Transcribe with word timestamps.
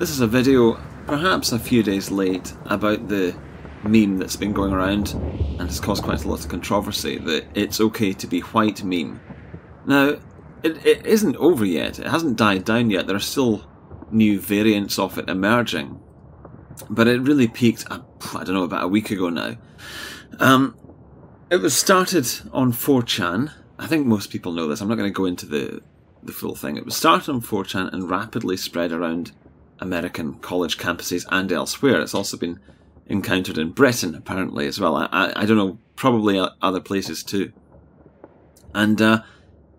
This 0.00 0.08
is 0.08 0.22
a 0.22 0.26
video, 0.26 0.80
perhaps 1.06 1.52
a 1.52 1.58
few 1.58 1.82
days 1.82 2.10
late, 2.10 2.54
about 2.64 3.08
the 3.08 3.36
meme 3.84 4.16
that's 4.16 4.34
been 4.34 4.54
going 4.54 4.72
around 4.72 5.10
and 5.10 5.60
has 5.60 5.78
caused 5.78 6.02
quite 6.02 6.24
a 6.24 6.28
lot 6.28 6.40
of 6.40 6.48
controversy 6.48 7.18
the 7.18 7.44
it's 7.54 7.82
okay 7.82 8.14
to 8.14 8.26
be 8.26 8.40
white 8.40 8.82
meme. 8.82 9.20
Now, 9.84 10.16
it, 10.62 10.86
it 10.86 11.04
isn't 11.04 11.36
over 11.36 11.66
yet, 11.66 11.98
it 11.98 12.06
hasn't 12.06 12.38
died 12.38 12.64
down 12.64 12.88
yet, 12.88 13.08
there 13.08 13.16
are 13.16 13.18
still 13.18 13.70
new 14.10 14.40
variants 14.40 14.98
of 14.98 15.18
it 15.18 15.28
emerging. 15.28 16.00
But 16.88 17.06
it 17.06 17.20
really 17.20 17.46
peaked, 17.46 17.84
I 17.90 18.00
don't 18.32 18.54
know, 18.54 18.64
about 18.64 18.84
a 18.84 18.88
week 18.88 19.10
ago 19.10 19.28
now. 19.28 19.58
Um, 20.38 20.78
it 21.50 21.56
was 21.56 21.76
started 21.76 22.26
on 22.54 22.72
4chan. 22.72 23.52
I 23.78 23.86
think 23.86 24.06
most 24.06 24.30
people 24.30 24.52
know 24.52 24.66
this. 24.66 24.80
I'm 24.80 24.88
not 24.88 24.96
going 24.96 25.12
to 25.12 25.14
go 25.14 25.26
into 25.26 25.44
the, 25.44 25.82
the 26.22 26.32
full 26.32 26.54
thing. 26.54 26.78
It 26.78 26.86
was 26.86 26.96
started 26.96 27.30
on 27.30 27.42
4chan 27.42 27.92
and 27.92 28.08
rapidly 28.08 28.56
spread 28.56 28.92
around 28.92 29.32
American 29.80 30.34
college 30.34 30.78
campuses 30.78 31.24
and 31.30 31.50
elsewhere. 31.50 32.00
It's 32.00 32.14
also 32.14 32.36
been 32.36 32.60
encountered 33.06 33.58
in 33.58 33.72
Britain, 33.72 34.14
apparently, 34.14 34.66
as 34.66 34.78
well. 34.78 34.96
I, 34.96 35.08
I, 35.10 35.42
I 35.42 35.46
don't 35.46 35.56
know, 35.56 35.78
probably 35.96 36.40
other 36.62 36.80
places 36.80 37.22
too. 37.24 37.52
And 38.74 39.02
uh, 39.02 39.22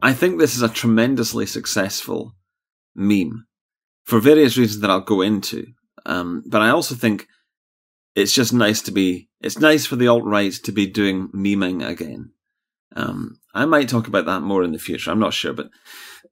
I 0.01 0.13
think 0.13 0.37
this 0.37 0.55
is 0.55 0.61
a 0.61 0.69
tremendously 0.69 1.45
successful 1.45 2.35
meme 2.95 3.45
for 4.03 4.19
various 4.19 4.57
reasons 4.57 4.81
that 4.81 4.89
I'll 4.89 5.01
go 5.01 5.21
into. 5.21 5.67
Um, 6.05 6.43
but 6.45 6.61
I 6.61 6.69
also 6.69 6.95
think 6.95 7.27
it's 8.15 8.33
just 8.33 8.52
nice 8.53 8.81
to 8.81 8.91
be, 8.91 9.30
it's 9.39 9.59
nice 9.59 9.86
for 9.86 9.95
the 9.95 10.08
alt 10.08 10.25
right 10.25 10.52
to 10.52 10.71
be 10.71 10.88
doing 10.88 11.30
memeing 11.30 11.88
again. 11.88 12.31
Um, 12.95 13.38
I 13.53 13.65
might 13.65 13.88
talk 13.88 14.08
about 14.08 14.25
that 14.25 14.41
more 14.41 14.63
in 14.63 14.73
the 14.73 14.80
future. 14.80 15.11
I'm 15.11 15.19
not 15.19 15.33
sure, 15.33 15.53
but 15.53 15.69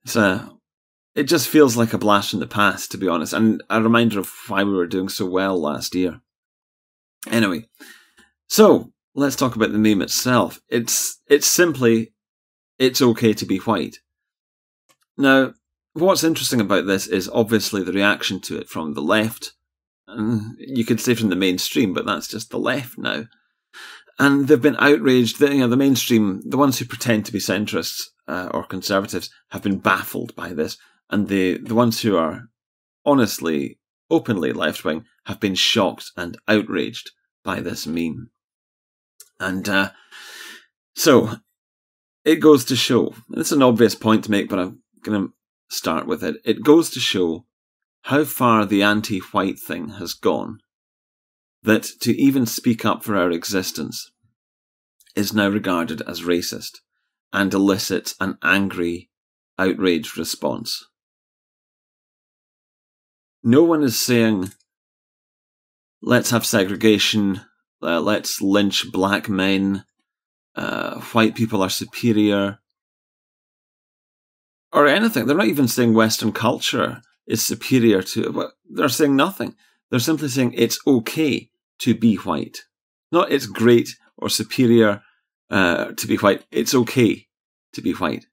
it's 0.04 0.18
a, 0.18 0.52
it 1.16 1.24
just 1.24 1.48
feels 1.48 1.76
like 1.76 1.94
a 1.94 1.98
blast 1.98 2.32
from 2.32 2.40
the 2.40 2.48
past, 2.48 2.92
to 2.92 2.98
be 2.98 3.08
honest, 3.08 3.34
and 3.34 3.62
a 3.70 3.82
reminder 3.82 4.20
of 4.20 4.32
why 4.48 4.64
we 4.64 4.74
were 4.74 4.88
doing 4.88 5.10
so 5.10 5.26
well 5.26 5.60
last 5.60 5.96
year. 5.96 6.22
Anyway, 7.30 7.66
so 8.48 8.92
let's 9.16 9.36
talk 9.36 9.56
about 9.56 9.72
the 9.72 9.78
meme 9.78 10.02
itself. 10.02 10.60
It's 10.70 11.20
it's 11.28 11.48
simply 11.48 12.14
it's 12.78 13.02
okay 13.02 13.34
to 13.34 13.46
be 13.46 13.58
white. 13.58 13.98
Now, 15.18 15.54
what's 15.94 16.24
interesting 16.24 16.62
about 16.62 16.86
this 16.86 17.08
is 17.08 17.30
obviously 17.34 17.84
the 17.84 17.92
reaction 17.92 18.40
to 18.42 18.58
it 18.58 18.70
from 18.70 18.94
the 18.94 19.02
left. 19.02 19.54
You 20.58 20.86
could 20.86 21.00
say 21.00 21.14
from 21.14 21.30
the 21.30 21.36
mainstream, 21.36 21.94
but 21.94 22.06
that's 22.06 22.28
just 22.28 22.50
the 22.50 22.58
left 22.58 22.98
now. 22.98 23.26
And 24.18 24.48
they've 24.48 24.62
been 24.62 24.78
outraged. 24.80 25.40
The, 25.40 25.54
you 25.54 25.60
know, 25.60 25.68
the 25.68 25.78
mainstream, 25.78 26.42
the 26.46 26.58
ones 26.58 26.80
who 26.80 26.86
pretend 26.86 27.26
to 27.26 27.32
be 27.32 27.40
centrists 27.40 28.06
uh, 28.28 28.50
or 28.52 28.64
conservatives, 28.64 29.30
have 29.52 29.62
been 29.62 29.78
baffled 29.78 30.36
by 30.36 30.54
this, 30.54 30.78
and 31.10 31.28
the 31.28 31.58
the 31.58 31.76
ones 31.76 32.02
who 32.02 32.18
are 32.18 32.50
honestly, 33.06 33.80
openly 34.10 34.54
left 34.54 34.84
wing 34.84 35.06
have 35.26 35.40
been 35.40 35.56
shocked 35.56 36.12
and 36.16 36.38
outraged 36.48 37.12
by 37.44 37.60
this 37.60 37.88
meme. 37.88 38.30
And 39.40 39.68
uh, 39.70 39.92
so 40.96 41.38
it 42.26 42.38
goes 42.38 42.66
to 42.66 42.76
show. 42.76 43.14
It's 43.32 43.52
an 43.52 43.64
obvious 43.64 43.96
point 43.96 44.26
to 44.26 44.32
make, 44.32 44.50
but 44.50 44.60
I'm 44.60 44.80
going 45.04 45.28
to 45.28 45.34
start 45.70 46.06
with 46.06 46.24
it. 46.24 46.36
It 46.44 46.64
goes 46.64 46.90
to 46.92 47.00
show 47.00 47.46
how 48.04 48.24
far 48.24 48.66
the 48.66 48.84
anti-white 48.84 49.60
thing 49.60 49.90
has 49.90 50.14
gone. 50.14 50.60
That 51.64 51.84
to 52.02 52.16
even 52.16 52.46
speak 52.46 52.86
up 52.86 53.04
for 53.04 53.18
our 53.18 53.32
existence 53.32 54.12
is 55.16 55.34
now 55.34 55.50
regarded 55.50 56.02
as 56.08 56.22
racist 56.22 56.78
and 57.34 57.54
elicits 57.54 58.16
an 58.20 58.38
angry, 58.42 59.10
outraged 59.58 60.18
response. 60.18 60.86
No 63.50 63.64
one 63.64 63.82
is 63.82 64.00
saying, 64.00 64.52
let's 66.04 66.30
have 66.30 66.46
segregation, 66.46 67.42
uh, 67.82 68.00
let's 68.00 68.44
lynch 68.44 68.92
black 68.92 69.28
men, 69.28 69.86
uh, 70.54 71.00
white 71.14 71.34
people 71.34 71.64
are 71.64 71.70
superior, 71.72 72.60
or 74.72 74.86
anything. 74.86 75.26
They're 75.26 75.36
not 75.36 75.48
even 75.48 75.68
saying 75.68 75.96
Western 75.96 76.32
culture 76.32 77.02
is 77.26 77.44
superior 77.44 78.04
to. 78.04 78.52
They're 78.70 78.88
saying 78.88 79.16
nothing. 79.16 79.56
They're 79.90 80.00
simply 80.00 80.28
saying 80.28 80.54
it's 80.54 80.78
okay 80.86 81.50
to 81.80 81.96
be 81.96 82.18
white. 82.18 82.60
Not 83.12 83.32
it's 83.32 83.48
great 83.48 83.90
or 84.16 84.30
superior 84.30 85.02
uh, 85.50 85.94
to 85.98 86.06
be 86.06 86.18
white. 86.18 86.46
It's 86.52 86.76
okay 86.76 87.26
to 87.74 87.82
be 87.82 87.94
white. 87.94 88.28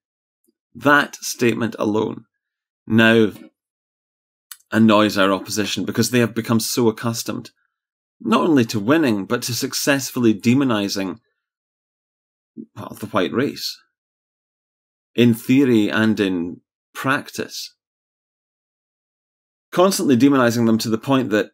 That 0.75 1.17
statement 1.17 1.75
alone 1.79 2.27
now 2.87 3.33
annoys 4.77 5.17
our 5.17 5.33
opposition 5.33 5.87
because 5.87 6.11
they 6.11 6.19
have 6.19 6.35
become 6.35 6.61
so 6.61 6.87
accustomed 6.87 7.51
not 8.21 8.43
only 8.43 8.65
to 8.67 8.79
winning, 8.79 9.25
but 9.25 9.43
to 9.43 9.55
successfully 9.55 10.35
demonizing 10.35 11.17
the 12.75 13.07
white 13.07 13.33
race 13.33 13.79
in 15.15 15.33
theory 15.33 15.91
and 15.91 16.21
in 16.21 16.61
practice. 16.95 17.75
Constantly 19.73 20.17
demonizing 20.17 20.67
them 20.67 20.79
to 20.79 20.91
the 20.91 20.99
point 20.99 21.31
that 21.31 21.51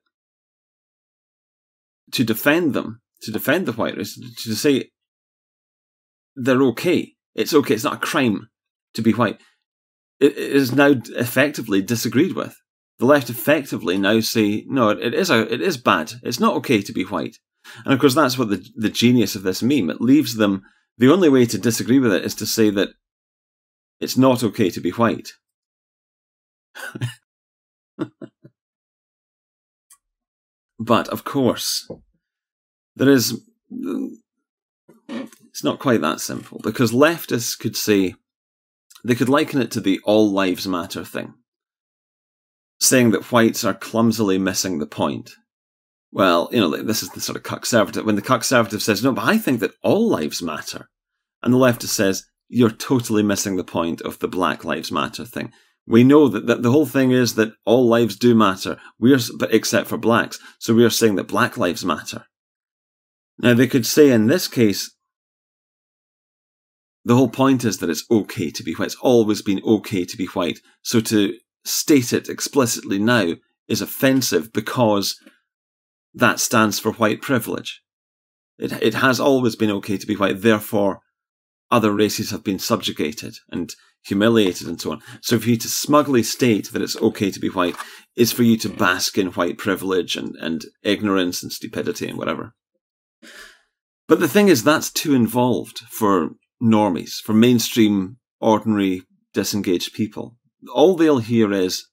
to 2.12 2.24
defend 2.24 2.74
them, 2.74 3.00
to 3.22 3.30
defend 3.30 3.66
the 3.66 3.72
white 3.72 3.96
race, 3.96 4.18
to 4.44 4.54
say 4.54 4.90
they're 6.34 6.62
okay, 6.62 7.14
it's 7.34 7.54
okay, 7.54 7.74
it's 7.74 7.84
not 7.84 7.94
a 7.94 8.06
crime 8.06 8.48
to 8.94 9.02
be 9.02 9.12
white, 9.12 9.40
it 10.20 10.36
is 10.36 10.72
now 10.72 10.94
effectively 11.16 11.82
disagreed 11.82 12.34
with. 12.34 12.56
The 13.02 13.06
left 13.06 13.30
effectively 13.30 13.98
now 13.98 14.20
say, 14.20 14.64
no, 14.68 14.90
it 14.90 15.12
is 15.12 15.28
a, 15.28 15.52
it 15.52 15.60
is 15.60 15.76
bad. 15.76 16.12
It's 16.22 16.38
not 16.38 16.54
okay 16.58 16.80
to 16.82 16.92
be 16.92 17.02
white. 17.02 17.40
And 17.84 17.92
of 17.92 17.98
course, 17.98 18.14
that's 18.14 18.38
what 18.38 18.48
the 18.48 18.64
the 18.76 18.90
genius 18.90 19.34
of 19.34 19.42
this 19.42 19.60
meme. 19.60 19.90
It 19.90 20.00
leaves 20.00 20.36
them. 20.36 20.62
The 20.98 21.10
only 21.10 21.28
way 21.28 21.44
to 21.46 21.58
disagree 21.58 21.98
with 21.98 22.12
it 22.12 22.24
is 22.24 22.36
to 22.36 22.46
say 22.46 22.70
that 22.70 22.90
it's 23.98 24.16
not 24.16 24.44
okay 24.44 24.70
to 24.70 24.80
be 24.80 24.90
white. 24.90 25.32
but 30.78 31.08
of 31.08 31.24
course, 31.24 31.90
there 32.94 33.08
is. 33.08 33.42
It's 35.08 35.64
not 35.64 35.80
quite 35.80 36.02
that 36.02 36.20
simple 36.20 36.60
because 36.62 36.92
leftists 36.92 37.58
could 37.58 37.76
say 37.76 38.14
they 39.04 39.16
could 39.16 39.28
liken 39.28 39.60
it 39.60 39.72
to 39.72 39.80
the 39.80 39.98
all 40.04 40.30
lives 40.30 40.68
matter 40.68 41.04
thing, 41.04 41.34
saying 42.82 43.12
that 43.12 43.30
whites 43.30 43.64
are 43.64 43.74
clumsily 43.74 44.38
missing 44.38 44.78
the 44.78 44.86
point. 44.86 45.30
Well, 46.10 46.48
you 46.52 46.60
know, 46.60 46.82
this 46.82 47.02
is 47.02 47.10
the 47.10 47.20
sort 47.20 47.36
of 47.36 47.44
conservative. 47.44 48.04
When 48.04 48.16
the 48.16 48.22
conservative 48.22 48.82
says, 48.82 49.02
no, 49.04 49.12
but 49.12 49.24
I 49.24 49.38
think 49.38 49.60
that 49.60 49.74
all 49.82 50.08
lives 50.08 50.42
matter. 50.42 50.88
And 51.42 51.54
the 51.54 51.58
leftist 51.58 51.88
says, 51.88 52.24
you're 52.48 52.70
totally 52.70 53.22
missing 53.22 53.56
the 53.56 53.64
point 53.64 54.00
of 54.02 54.18
the 54.18 54.28
Black 54.28 54.64
Lives 54.64 54.90
Matter 54.90 55.24
thing. 55.24 55.52
We 55.86 56.04
know 56.04 56.28
that, 56.28 56.46
that 56.46 56.62
the 56.62 56.70
whole 56.70 56.86
thing 56.86 57.12
is 57.12 57.36
that 57.36 57.54
all 57.64 57.88
lives 57.88 58.16
do 58.16 58.34
matter. 58.34 58.78
We're, 58.98 59.18
but 59.38 59.54
except 59.54 59.88
for 59.88 59.96
blacks. 59.96 60.38
So 60.58 60.74
we 60.74 60.84
are 60.84 60.90
saying 60.90 61.16
that 61.16 61.28
black 61.28 61.56
lives 61.56 61.84
matter. 61.84 62.26
Now 63.38 63.54
they 63.54 63.66
could 63.66 63.86
say 63.86 64.10
in 64.10 64.26
this 64.26 64.48
case, 64.48 64.94
the 67.04 67.16
whole 67.16 67.28
point 67.28 67.64
is 67.64 67.78
that 67.78 67.90
it's 67.90 68.04
okay 68.10 68.50
to 68.50 68.62
be 68.62 68.74
white. 68.74 68.86
It's 68.86 68.96
always 68.96 69.42
been 69.42 69.62
okay 69.64 70.04
to 70.04 70.16
be 70.16 70.26
white. 70.26 70.60
So 70.82 71.00
to 71.00 71.36
state 71.64 72.12
it 72.12 72.28
explicitly 72.28 72.98
now 72.98 73.34
is 73.68 73.80
offensive 73.80 74.52
because 74.52 75.16
that 76.14 76.40
stands 76.40 76.78
for 76.78 76.92
white 76.92 77.22
privilege. 77.22 77.82
It, 78.58 78.72
it 78.82 78.94
has 78.94 79.18
always 79.18 79.56
been 79.56 79.70
okay 79.70 79.96
to 79.96 80.06
be 80.06 80.16
white. 80.16 80.42
Therefore, 80.42 81.00
other 81.70 81.92
races 81.92 82.30
have 82.30 82.44
been 82.44 82.58
subjugated 82.58 83.34
and 83.50 83.74
humiliated 84.04 84.66
and 84.66 84.80
so 84.80 84.92
on. 84.92 85.02
So 85.20 85.38
for 85.38 85.48
you 85.48 85.56
to 85.56 85.68
smugly 85.68 86.22
state 86.22 86.72
that 86.72 86.82
it's 86.82 86.96
okay 86.96 87.30
to 87.30 87.40
be 87.40 87.48
white 87.48 87.76
is 88.16 88.32
for 88.32 88.42
you 88.42 88.56
to 88.58 88.68
bask 88.68 89.16
in 89.16 89.28
white 89.28 89.58
privilege 89.58 90.16
and, 90.16 90.36
and 90.36 90.64
ignorance 90.82 91.42
and 91.42 91.52
stupidity 91.52 92.08
and 92.08 92.18
whatever. 92.18 92.54
But 94.08 94.20
the 94.20 94.28
thing 94.28 94.48
is, 94.48 94.64
that's 94.64 94.90
too 94.90 95.14
involved 95.14 95.78
for 95.88 96.30
normies, 96.62 97.14
for 97.14 97.32
mainstream, 97.32 98.18
ordinary, 98.40 99.02
disengaged 99.32 99.94
people. 99.94 100.36
All 100.72 100.96
they'll 100.96 101.18
hear 101.18 101.52
is 101.52 101.86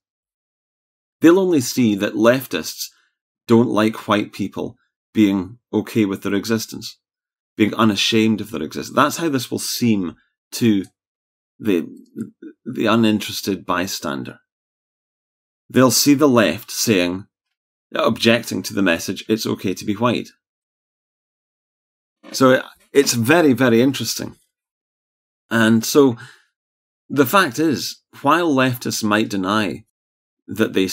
they'll 1.22 1.40
only 1.40 1.62
see 1.62 1.96
that 1.96 2.14
leftists 2.14 2.86
don't 3.48 3.70
like 3.70 4.08
white 4.08 4.34
people 4.34 4.76
being 5.14 5.58
okay 5.74 6.06
with 6.06 6.24
their 6.24 6.36
existence 6.36 7.00
being 7.60 7.74
unashamed 7.74 8.40
of 8.40 8.52
their 8.52 8.64
existence. 8.64 8.96
That's 8.96 9.18
how 9.18 9.28
this 9.28 9.52
will 9.52 9.60
seem 9.60 10.16
to 10.54 10.86
the, 11.60 11.86
the 12.64 12.86
uninterested 12.86 13.66
bystander. 13.66 14.40
They'll 15.70 15.92
see 15.92 16.14
the 16.14 16.30
left 16.30 16.72
saying, 16.72 17.26
objecting 17.94 18.64
to 18.64 18.74
the 18.74 18.82
message, 18.82 19.26
it's 19.28 19.46
okay 19.46 19.74
to 19.74 19.84
be 19.84 19.94
white. 19.94 20.30
So 22.32 22.64
it's 22.94 23.12
very, 23.12 23.52
very 23.52 23.82
interesting. 23.82 24.38
And 25.52 25.84
so 25.84 26.16
the 27.10 27.26
fact 27.26 27.60
is, 27.60 28.02
while 28.22 28.54
leftists 28.54 29.04
might 29.04 29.30
deny 29.30 29.86
that 30.48 30.74
they 30.74 30.90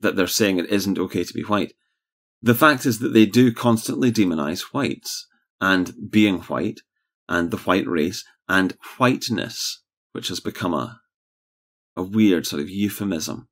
that 0.00 0.16
they're 0.16 0.26
saying 0.26 0.58
it 0.58 0.70
isn't 0.70 0.98
okay 0.98 1.24
to 1.24 1.34
be 1.34 1.42
white. 1.42 1.72
The 2.42 2.54
fact 2.54 2.86
is 2.86 2.98
that 3.00 3.12
they 3.14 3.26
do 3.26 3.52
constantly 3.52 4.12
demonize 4.12 4.72
whites 4.72 5.26
and 5.60 5.92
being 6.10 6.38
white 6.42 6.80
and 7.28 7.50
the 7.50 7.56
white 7.58 7.86
race 7.86 8.24
and 8.48 8.76
whiteness, 8.98 9.82
which 10.12 10.28
has 10.28 10.40
become 10.40 10.74
a 10.74 11.00
a 11.96 12.02
weird 12.02 12.46
sort 12.46 12.60
of 12.60 12.68
euphemism 12.68 13.48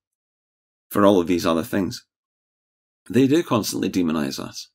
for 0.90 1.04
all 1.04 1.18
of 1.18 1.26
these 1.26 1.46
other 1.46 1.62
things. 1.62 2.04
They 3.08 3.26
do 3.26 3.42
constantly 3.42 3.90
demonize 3.90 4.38
us. 4.38 4.70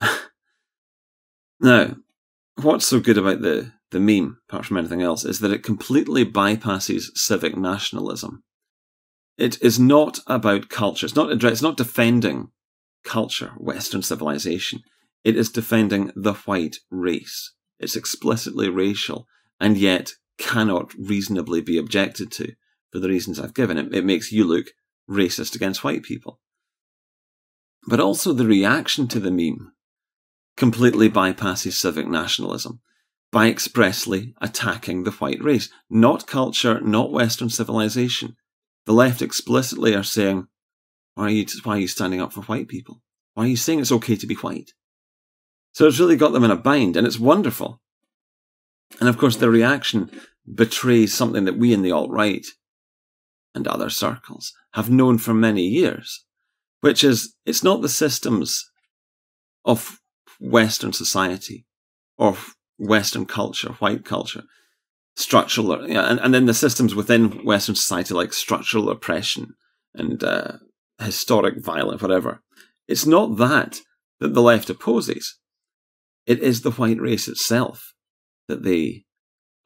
now, 1.60 1.96
what's 2.56 2.88
so 2.88 3.00
good 3.00 3.18
about 3.18 3.42
the, 3.42 3.72
the 3.90 4.00
meme, 4.00 4.38
apart 4.48 4.66
from 4.66 4.76
anything 4.76 5.02
else, 5.02 5.24
is 5.24 5.40
that 5.40 5.52
it 5.52 5.62
completely 5.62 6.24
bypasses 6.24 7.16
civic 7.16 7.56
nationalism. 7.56 8.42
It 9.36 9.60
is 9.62 9.80
not 9.80 10.20
about 10.26 10.68
culture. 10.68 11.06
It's 11.06 11.16
not 11.16 11.42
it's 11.44 11.62
not 11.62 11.76
defending 11.76 12.48
culture, 13.04 13.52
Western 13.56 14.02
civilization. 14.02 14.82
It 15.24 15.36
is 15.36 15.50
defending 15.50 16.12
the 16.14 16.34
white 16.34 16.76
race. 16.90 17.52
It's 17.78 17.96
explicitly 17.96 18.68
racial, 18.68 19.26
and 19.58 19.76
yet 19.76 20.12
cannot 20.38 20.92
reasonably 20.94 21.60
be 21.60 21.78
objected 21.78 22.30
to 22.32 22.52
for 22.92 22.98
the 22.98 23.08
reasons 23.08 23.40
I've 23.40 23.54
given. 23.54 23.78
It, 23.78 23.94
it 23.94 24.04
makes 24.04 24.32
you 24.32 24.44
look 24.44 24.66
racist 25.08 25.54
against 25.54 25.82
white 25.82 26.02
people. 26.02 26.40
But 27.86 28.00
also 28.00 28.32
the 28.32 28.46
reaction 28.46 29.08
to 29.08 29.20
the 29.20 29.30
meme 29.30 29.72
completely 30.56 31.08
bypasses 31.08 31.72
civic 31.72 32.06
nationalism 32.06 32.80
by 33.32 33.48
expressly 33.48 34.34
attacking 34.40 35.04
the 35.04 35.12
white 35.12 35.42
race, 35.42 35.68
not 35.88 36.26
culture, 36.26 36.80
not 36.80 37.12
Western 37.12 37.48
civilization. 37.48 38.36
The 38.86 38.92
left 38.92 39.22
explicitly 39.22 39.94
are 39.94 40.02
saying, 40.02 40.48
why 41.14 41.24
are 41.24 41.30
you, 41.30 41.46
why 41.62 41.76
are 41.76 41.80
you 41.80 41.88
standing 41.88 42.20
up 42.20 42.32
for 42.32 42.42
white 42.42 42.68
people? 42.68 43.02
Why 43.34 43.44
are 43.44 43.48
you 43.48 43.56
saying 43.56 43.80
it's 43.80 43.92
okay 43.92 44.16
to 44.16 44.26
be 44.26 44.34
white? 44.34 44.72
So 45.72 45.86
it's 45.86 46.00
really 46.00 46.16
got 46.16 46.32
them 46.32 46.44
in 46.44 46.50
a 46.50 46.56
bind, 46.56 46.96
and 46.96 47.06
it's 47.06 47.18
wonderful. 47.18 47.80
And 48.98 49.08
of 49.08 49.18
course, 49.18 49.36
the 49.36 49.50
reaction 49.50 50.10
betrays 50.52 51.14
something 51.14 51.44
that 51.44 51.56
we 51.56 51.72
in 51.72 51.82
the 51.82 51.92
alt 51.92 52.10
right 52.10 52.44
and 53.54 53.68
other 53.68 53.90
circles 53.90 54.52
have 54.72 54.90
known 54.90 55.18
for 55.18 55.34
many 55.34 55.62
years, 55.62 56.24
which 56.80 57.04
is 57.04 57.34
it's 57.46 57.62
not 57.62 57.82
the 57.82 57.88
systems 57.88 58.70
of 59.64 60.00
Western 60.40 60.92
society 60.92 61.66
or 62.16 62.36
Western 62.80 63.26
culture, 63.26 63.74
white 63.78 64.04
culture, 64.04 64.44
structural, 65.14 65.72
and, 65.72 66.18
and 66.18 66.34
then 66.34 66.46
the 66.46 66.54
systems 66.54 66.94
within 66.94 67.44
Western 67.44 67.74
society 67.74 68.14
like 68.14 68.32
structural 68.32 68.88
oppression 68.88 69.54
and 69.94 70.24
uh, 70.24 70.52
historic 70.98 71.62
violence, 71.62 72.00
whatever. 72.00 72.42
It's 72.88 73.06
not 73.06 73.36
that 73.36 73.80
that 74.18 74.34
the 74.34 74.42
left 74.42 74.70
opposes. 74.70 75.38
It 76.26 76.40
is 76.40 76.62
the 76.62 76.72
white 76.72 77.00
race 77.00 77.28
itself 77.28 77.92
that 78.48 78.62
they 78.62 79.04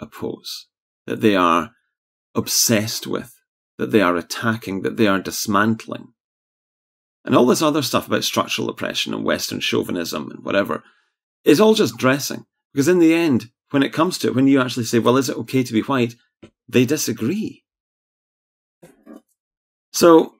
oppose, 0.00 0.66
that 1.06 1.20
they 1.20 1.36
are 1.36 1.70
obsessed 2.34 3.06
with, 3.06 3.34
that 3.78 3.90
they 3.90 4.00
are 4.00 4.16
attacking, 4.16 4.82
that 4.82 4.96
they 4.96 5.06
are 5.06 5.20
dismantling. 5.20 6.08
And 7.24 7.34
all 7.34 7.46
this 7.46 7.62
other 7.62 7.82
stuff 7.82 8.06
about 8.06 8.24
structural 8.24 8.68
oppression 8.68 9.14
and 9.14 9.24
Western 9.24 9.60
chauvinism 9.60 10.30
and 10.30 10.44
whatever 10.44 10.82
is 11.44 11.60
all 11.60 11.74
just 11.74 11.96
dressing. 11.96 12.44
Because 12.74 12.88
in 12.88 12.98
the 12.98 13.14
end, 13.14 13.50
when 13.70 13.84
it 13.84 13.92
comes 13.92 14.18
to 14.18 14.26
it, 14.26 14.34
when 14.34 14.48
you 14.48 14.60
actually 14.60 14.84
say, 14.84 14.98
well, 14.98 15.16
is 15.16 15.28
it 15.28 15.36
okay 15.38 15.62
to 15.62 15.72
be 15.72 15.82
white? 15.82 16.16
They 16.68 16.84
disagree. 16.84 17.62
So 19.92 20.34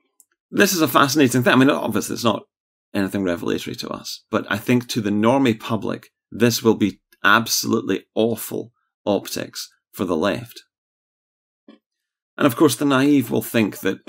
this 0.51 0.73
is 0.73 0.81
a 0.81 0.87
fascinating 0.87 1.43
thing. 1.43 1.53
I 1.53 1.55
mean, 1.55 1.69
obviously, 1.69 2.15
it's 2.15 2.25
not 2.25 2.43
anything 2.93 3.23
revelatory 3.23 3.75
to 3.77 3.89
us, 3.89 4.23
but 4.29 4.45
I 4.49 4.57
think 4.57 4.87
to 4.89 5.01
the 5.01 5.11
normie 5.11 5.59
public, 5.59 6.09
this 6.29 6.61
will 6.61 6.75
be 6.75 6.99
absolutely 7.23 8.05
awful 8.15 8.73
optics 9.05 9.71
for 9.93 10.03
the 10.03 10.17
left. 10.17 10.63
And 12.37 12.45
of 12.45 12.57
course, 12.57 12.75
the 12.75 12.85
naive 12.85 13.31
will 13.31 13.41
think 13.41 13.79
that 13.79 13.99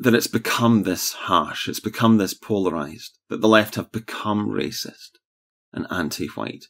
that 0.00 0.14
it's 0.14 0.26
become 0.26 0.82
this 0.82 1.12
harsh, 1.12 1.68
it's 1.68 1.78
become 1.78 2.16
this 2.16 2.32
polarized, 2.32 3.18
that 3.28 3.42
the 3.42 3.48
left 3.48 3.74
have 3.74 3.92
become 3.92 4.48
racist 4.48 5.19
and 5.72 5.86
anti-white. 5.90 6.66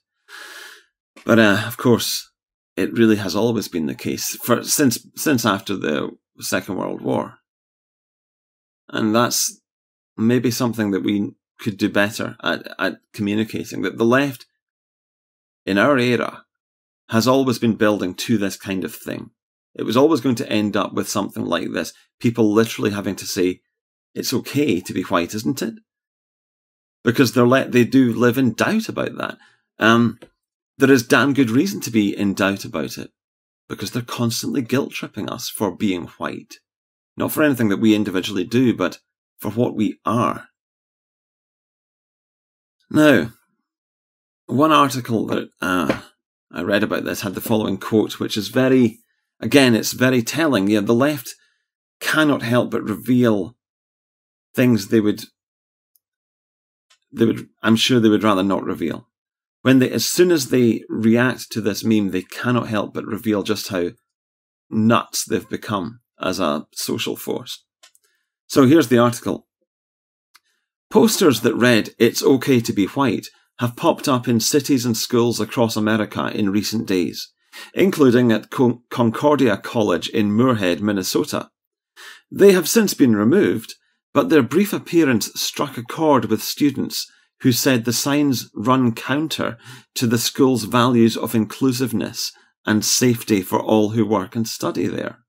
But 1.24 1.38
uh, 1.38 1.62
of 1.66 1.76
course, 1.76 2.30
it 2.76 2.92
really 2.92 3.16
has 3.16 3.36
always 3.36 3.68
been 3.68 3.86
the 3.86 3.94
case 3.94 4.36
for 4.36 4.62
since 4.62 5.06
since 5.16 5.44
after 5.44 5.76
the 5.76 6.10
Second 6.38 6.76
World 6.76 7.02
War, 7.02 7.38
and 8.88 9.14
that's 9.14 9.60
maybe 10.16 10.50
something 10.50 10.90
that 10.92 11.02
we 11.02 11.32
could 11.58 11.76
do 11.76 11.88
better 11.88 12.36
at, 12.42 12.66
at 12.78 13.00
communicating. 13.12 13.82
That 13.82 13.98
the 13.98 14.04
left, 14.04 14.46
in 15.66 15.78
our 15.78 15.98
era, 15.98 16.44
has 17.10 17.28
always 17.28 17.58
been 17.58 17.74
building 17.74 18.14
to 18.14 18.38
this 18.38 18.56
kind 18.56 18.84
of 18.84 18.94
thing. 18.94 19.30
It 19.74 19.82
was 19.82 19.96
always 19.96 20.20
going 20.20 20.36
to 20.36 20.48
end 20.48 20.76
up 20.76 20.94
with 20.94 21.08
something 21.08 21.44
like 21.44 21.72
this. 21.72 21.92
People 22.18 22.52
literally 22.52 22.90
having 22.90 23.16
to 23.16 23.26
say, 23.26 23.60
it's 24.14 24.32
okay 24.32 24.80
to 24.80 24.92
be 24.92 25.02
white, 25.02 25.34
isn't 25.34 25.62
it? 25.62 25.74
Because 27.02 27.32
they're 27.32 27.46
let, 27.46 27.72
they 27.72 27.84
do 27.84 28.12
live 28.12 28.36
in 28.36 28.52
doubt 28.52 28.88
about 28.88 29.16
that. 29.16 29.38
Um, 29.78 30.18
there 30.78 30.90
is 30.90 31.06
damn 31.06 31.34
good 31.34 31.50
reason 31.50 31.80
to 31.82 31.90
be 31.90 32.16
in 32.16 32.34
doubt 32.34 32.64
about 32.64 32.98
it 32.98 33.10
because 33.68 33.92
they're 33.92 34.02
constantly 34.02 34.62
guilt 34.62 34.92
tripping 34.92 35.28
us 35.28 35.48
for 35.48 35.74
being 35.74 36.06
white. 36.18 36.56
Not 37.16 37.32
for 37.32 37.42
anything 37.42 37.68
that 37.68 37.80
we 37.80 37.94
individually 37.94 38.44
do, 38.44 38.74
but 38.74 38.98
for 39.38 39.50
what 39.50 39.74
we 39.74 39.98
are. 40.04 40.48
Now, 42.90 43.32
one 44.46 44.72
article 44.72 45.26
that 45.26 45.48
uh, 45.62 46.00
I 46.52 46.62
read 46.62 46.82
about 46.82 47.04
this 47.04 47.20
had 47.20 47.34
the 47.34 47.40
following 47.40 47.78
quote, 47.78 48.18
which 48.18 48.36
is 48.36 48.48
very, 48.48 48.98
again, 49.38 49.74
it's 49.74 49.92
very 49.92 50.22
telling. 50.22 50.68
Yeah, 50.68 50.80
the 50.80 50.94
left 50.94 51.34
cannot 52.00 52.42
help 52.42 52.70
but 52.72 52.82
reveal 52.82 53.54
things 54.54 54.88
they 54.88 55.00
would, 55.00 55.22
they 57.12 57.24
would, 57.24 57.48
I'm 57.62 57.76
sure 57.76 58.00
they 58.00 58.08
would 58.08 58.22
rather 58.22 58.42
not 58.42 58.64
reveal. 58.64 59.08
When 59.62 59.78
they, 59.78 59.90
as 59.90 60.06
soon 60.06 60.30
as 60.30 60.48
they 60.48 60.84
react 60.88 61.50
to 61.52 61.60
this 61.60 61.84
meme, 61.84 62.10
they 62.10 62.22
cannot 62.22 62.68
help 62.68 62.94
but 62.94 63.04
reveal 63.04 63.42
just 63.42 63.68
how 63.68 63.90
nuts 64.70 65.24
they've 65.24 65.48
become 65.48 66.00
as 66.20 66.40
a 66.40 66.66
social 66.72 67.16
force. 67.16 67.64
So 68.46 68.66
here's 68.66 68.88
the 68.88 68.98
article. 68.98 69.46
Posters 70.90 71.42
that 71.42 71.54
read, 71.54 71.90
It's 71.98 72.22
okay 72.22 72.60
to 72.60 72.72
be 72.72 72.86
white, 72.86 73.28
have 73.58 73.76
popped 73.76 74.08
up 74.08 74.26
in 74.26 74.40
cities 74.40 74.86
and 74.86 74.96
schools 74.96 75.38
across 75.38 75.76
America 75.76 76.30
in 76.34 76.50
recent 76.50 76.86
days, 76.86 77.30
including 77.74 78.32
at 78.32 78.50
Concordia 78.50 79.56
College 79.58 80.08
in 80.08 80.32
Moorhead, 80.32 80.80
Minnesota. 80.80 81.50
They 82.30 82.52
have 82.52 82.68
since 82.68 82.94
been 82.94 83.14
removed, 83.14 83.74
but 84.12 84.28
their 84.28 84.42
brief 84.42 84.72
appearance 84.72 85.30
struck 85.40 85.76
a 85.76 85.82
chord 85.82 86.26
with 86.26 86.42
students 86.42 87.10
who 87.40 87.52
said 87.52 87.84
the 87.84 87.92
signs 87.92 88.50
run 88.54 88.92
counter 88.92 89.56
to 89.94 90.06
the 90.06 90.18
school's 90.18 90.64
values 90.64 91.16
of 91.16 91.34
inclusiveness 91.34 92.32
and 92.66 92.84
safety 92.84 93.40
for 93.40 93.60
all 93.60 93.90
who 93.90 94.04
work 94.04 94.36
and 94.36 94.46
study 94.46 94.86
there. 94.86 95.20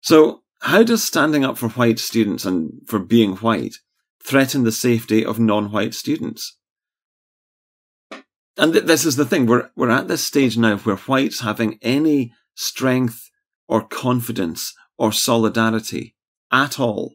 So, 0.00 0.42
how 0.62 0.82
does 0.82 1.04
standing 1.04 1.44
up 1.44 1.58
for 1.58 1.68
white 1.68 1.98
students 1.98 2.44
and 2.44 2.80
for 2.86 2.98
being 2.98 3.36
white 3.36 3.76
threaten 4.24 4.64
the 4.64 4.72
safety 4.72 5.24
of 5.24 5.38
non 5.38 5.70
white 5.70 5.94
students? 5.94 6.56
and 8.56 8.72
th- 8.72 8.84
this 8.84 9.04
is 9.04 9.16
the 9.16 9.24
thing 9.24 9.46
we're 9.46 9.70
we're 9.76 9.90
at 9.90 10.08
this 10.08 10.24
stage 10.24 10.56
now 10.56 10.76
where 10.78 10.96
whites 10.96 11.40
having 11.40 11.78
any 11.82 12.32
strength 12.54 13.30
or 13.68 13.86
confidence 13.86 14.74
or 14.98 15.12
solidarity 15.12 16.14
at 16.50 16.80
all 16.80 17.14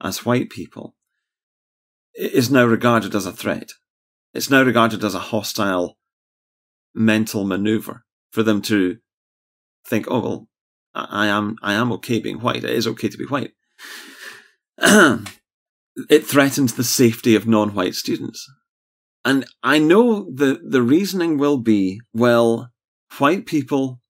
as 0.00 0.24
white 0.24 0.50
people 0.50 0.94
is 2.14 2.50
now 2.50 2.64
regarded 2.64 3.14
as 3.14 3.26
a 3.26 3.32
threat. 3.32 3.70
It's 4.34 4.50
now 4.50 4.62
regarded 4.62 5.04
as 5.04 5.14
a 5.14 5.18
hostile 5.18 5.96
mental 6.94 7.44
maneuver 7.44 8.04
for 8.30 8.42
them 8.42 8.62
to 8.62 8.98
think, 9.86 10.06
oh 10.08 10.20
well, 10.20 10.48
I 10.94 11.26
am 11.26 11.56
I 11.62 11.74
am 11.74 11.92
okay 11.92 12.20
being 12.20 12.40
white. 12.40 12.64
It 12.64 12.70
is 12.70 12.86
okay 12.86 13.08
to 13.08 13.18
be 13.18 13.24
white. 13.24 13.52
it 14.78 16.26
threatens 16.26 16.74
the 16.74 16.84
safety 16.84 17.34
of 17.34 17.46
non-white 17.46 17.94
students. 17.94 18.46
And 19.24 19.44
I 19.62 19.78
know 19.78 20.30
that 20.34 20.70
the 20.70 20.82
reasoning 20.82 21.36
will 21.36 21.58
be, 21.58 22.00
well, 22.14 22.70
white 23.18 23.44
people 23.44 24.00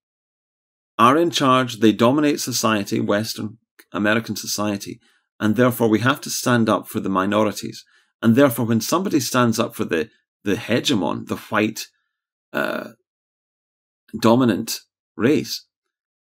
are 0.99 1.17
in 1.17 1.31
charge, 1.31 1.79
they 1.79 1.93
dominate 1.93 2.41
society, 2.41 3.01
Western 3.01 3.59
American 3.93 4.37
society, 4.37 5.01
and 5.41 5.57
therefore 5.57 5.89
we 5.89 6.01
have 6.01 6.21
to 6.21 6.31
stand 6.31 6.69
up 6.69 6.87
for 6.87 7.01
the 7.01 7.09
minorities. 7.09 7.85
And 8.23 8.37
therefore, 8.37 8.67
when 8.67 8.83
somebody 8.83 9.19
stands 9.19 9.59
up 9.59 9.75
for 9.75 9.87
the, 9.87 10.11
the 10.45 10.57
hegemon, 10.57 11.27
the 11.27 11.37
white 11.37 11.87
uh, 12.53 12.91
dominant 14.21 14.81
race, 15.17 15.67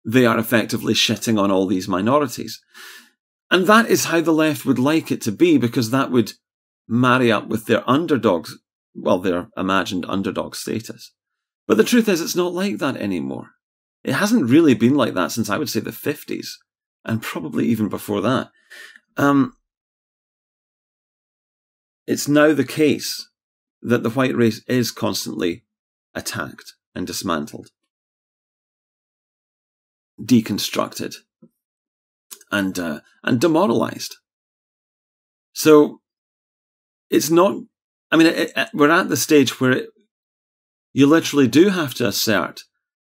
they 0.05 0.25
are 0.25 0.39
effectively 0.39 0.95
shitting 0.95 1.39
on 1.39 1.51
all 1.51 1.67
these 1.67 1.87
minorities. 1.87 2.61
And 3.51 3.67
that 3.67 3.87
is 3.87 4.07
how 4.07 4.23
the 4.23 4.33
left 4.33 4.65
would 4.65 4.79
like 4.79 5.13
it 5.13 5.21
to 5.23 5.33
be, 5.33 5.59
because 5.59 5.91
that 5.91 6.11
would 6.11 6.33
marry 6.89 7.31
up 7.31 7.49
with 7.49 7.67
their 7.67 7.89
underdogs, 7.89 8.57
well, 8.95 9.19
their 9.19 9.49
imagined 9.57 10.07
underdog 10.09 10.55
status. 10.57 11.13
But 11.69 11.77
the 11.77 11.85
truth 11.85 12.09
is, 12.09 12.23
it's 12.23 12.35
not 12.35 12.55
like 12.55 12.79
that 12.79 12.97
anymore. 12.97 13.51
It 14.03 14.15
hasn't 14.15 14.51
really 14.51 14.75
been 14.75 14.95
like 14.95 15.13
that 15.15 15.31
since 15.33 15.51
I 15.51 15.59
would 15.59 15.69
say 15.69 15.81
the 15.81 15.91
50s, 15.91 16.49
and 17.05 17.21
probably 17.21 17.67
even 17.67 17.91
before 17.91 18.23
that. 18.23 18.49
Um, 19.17 19.57
it's 22.07 22.29
now 22.29 22.53
the 22.53 22.65
case 22.65 23.29
that 23.83 24.03
the 24.03 24.11
white 24.11 24.37
race 24.37 24.63
is 24.67 24.91
constantly 24.91 25.65
attacked 26.15 26.75
and 26.95 27.07
dismantled, 27.07 27.71
deconstructed, 30.21 31.17
and 32.51 32.79
uh, 32.79 33.01
and 33.23 33.41
demoralized. 33.41 34.17
So 35.53 36.01
it's 37.11 37.31
not. 37.31 37.63
I 38.11 38.17
mean, 38.17 38.27
it, 38.27 38.53
it, 38.55 38.69
we're 38.75 38.91
at 38.91 39.09
the 39.09 39.17
stage 39.17 39.61
where 39.61 39.73
it, 39.73 39.89
you 40.93 41.07
literally 41.07 41.49
do 41.49 41.71
have 41.71 41.95
to 41.95 42.07
assert 42.07 42.63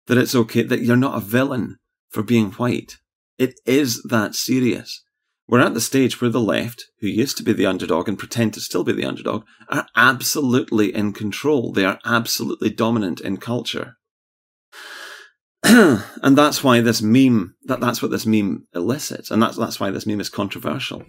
that 0.06 0.18
it's 0.18 0.34
okay 0.34 0.62
that 0.62 0.82
you're 0.82 0.96
not 0.96 1.16
a 1.16 1.24
villain 1.24 1.78
for 2.10 2.22
being 2.22 2.50
white. 2.52 2.98
It 3.38 3.60
is 3.64 4.02
that 4.04 4.34
serious. 4.34 5.04
We're 5.48 5.60
at 5.60 5.72
the 5.72 5.80
stage 5.80 6.20
where 6.20 6.30
the 6.30 6.40
left, 6.40 6.84
who 7.00 7.06
used 7.06 7.38
to 7.38 7.42
be 7.42 7.54
the 7.54 7.64
underdog 7.64 8.06
and 8.06 8.18
pretend 8.18 8.52
to 8.54 8.60
still 8.60 8.84
be 8.84 8.92
the 8.92 9.06
underdog, 9.06 9.44
are 9.70 9.86
absolutely 9.96 10.94
in 10.94 11.14
control. 11.14 11.72
They 11.72 11.86
are 11.86 11.98
absolutely 12.04 12.68
dominant 12.68 13.20
in 13.20 13.38
culture. 13.38 13.96
and 15.62 16.36
that's 16.36 16.62
why 16.62 16.82
this 16.82 17.00
meme, 17.00 17.54
that, 17.64 17.80
that's 17.80 18.02
what 18.02 18.10
this 18.10 18.26
meme 18.26 18.66
elicits. 18.74 19.30
And 19.30 19.42
that's, 19.42 19.56
that's 19.56 19.80
why 19.80 19.90
this 19.90 20.06
meme 20.06 20.20
is 20.20 20.28
controversial. 20.28 21.02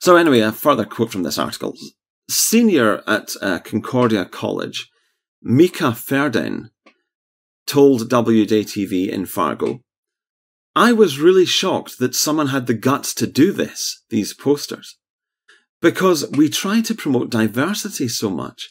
So 0.00 0.16
anyway, 0.16 0.40
a 0.40 0.50
further 0.50 0.86
quote 0.86 1.12
from 1.12 1.22
this 1.22 1.38
article. 1.38 1.74
Senior 2.30 3.02
at 3.06 3.28
uh, 3.42 3.58
Concordia 3.58 4.24
College, 4.24 4.88
Mika 5.42 5.92
Ferdin 5.92 6.70
told 7.66 8.08
WJTV 8.08 9.10
in 9.10 9.26
Fargo, 9.26 9.80
I 10.76 10.92
was 10.92 11.20
really 11.20 11.46
shocked 11.46 11.98
that 11.98 12.14
someone 12.14 12.48
had 12.48 12.66
the 12.66 12.74
guts 12.74 13.14
to 13.14 13.26
do 13.26 13.52
this, 13.52 14.02
these 14.10 14.34
posters, 14.34 14.98
because 15.80 16.28
we 16.30 16.48
try 16.48 16.80
to 16.80 16.94
promote 16.94 17.30
diversity 17.30 18.08
so 18.08 18.28
much. 18.28 18.70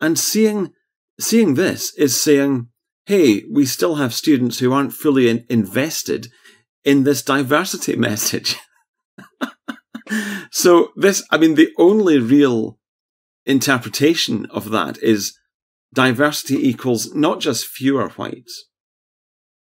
And 0.00 0.18
seeing, 0.18 0.72
seeing 1.18 1.54
this 1.54 1.92
is 1.94 2.20
saying, 2.20 2.68
hey, 3.06 3.44
we 3.50 3.66
still 3.66 3.96
have 3.96 4.14
students 4.14 4.58
who 4.58 4.72
aren't 4.72 4.92
fully 4.92 5.28
in- 5.28 5.44
invested 5.48 6.28
in 6.84 7.04
this 7.04 7.22
diversity 7.22 7.96
message. 8.08 8.56
so 10.50 10.92
this, 10.96 11.24
I 11.30 11.38
mean, 11.38 11.54
the 11.54 11.72
only 11.78 12.18
real 12.18 12.78
interpretation 13.44 14.46
of 14.46 14.70
that 14.70 15.02
is 15.02 15.36
diversity 15.92 16.68
equals 16.68 17.14
not 17.14 17.40
just 17.40 17.66
fewer 17.66 18.10
whites, 18.10 18.66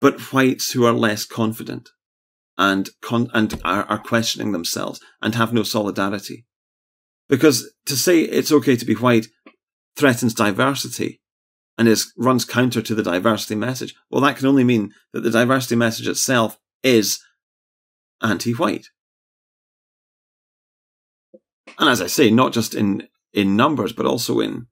but 0.03 0.33
whites 0.33 0.73
who 0.73 0.83
are 0.83 0.91
less 0.91 1.23
confident 1.23 1.91
and 2.57 2.89
con- 3.01 3.31
and 3.33 3.57
are, 3.63 3.83
are 3.83 3.97
questioning 3.97 4.51
themselves 4.51 4.99
and 5.21 5.33
have 5.33 5.53
no 5.53 5.63
solidarity. 5.63 6.45
Because 7.29 7.73
to 7.85 7.95
say 7.95 8.19
it's 8.19 8.51
okay 8.51 8.75
to 8.75 8.83
be 8.83 8.95
white 8.95 9.27
threatens 9.95 10.33
diversity 10.33 11.21
and 11.77 11.87
is 11.87 12.11
runs 12.17 12.43
counter 12.43 12.81
to 12.81 12.93
the 12.93 13.01
diversity 13.01 13.55
message. 13.55 13.95
Well, 14.11 14.19
that 14.23 14.35
can 14.35 14.45
only 14.45 14.65
mean 14.65 14.91
that 15.13 15.21
the 15.21 15.31
diversity 15.31 15.77
message 15.77 16.09
itself 16.09 16.59
is 16.83 17.19
anti-white. 18.21 18.87
And 21.79 21.87
as 21.87 22.01
I 22.01 22.07
say, 22.07 22.29
not 22.29 22.51
just 22.51 22.75
in 22.75 23.07
in 23.31 23.55
numbers, 23.55 23.93
but 23.93 24.05
also 24.05 24.41
in 24.41 24.67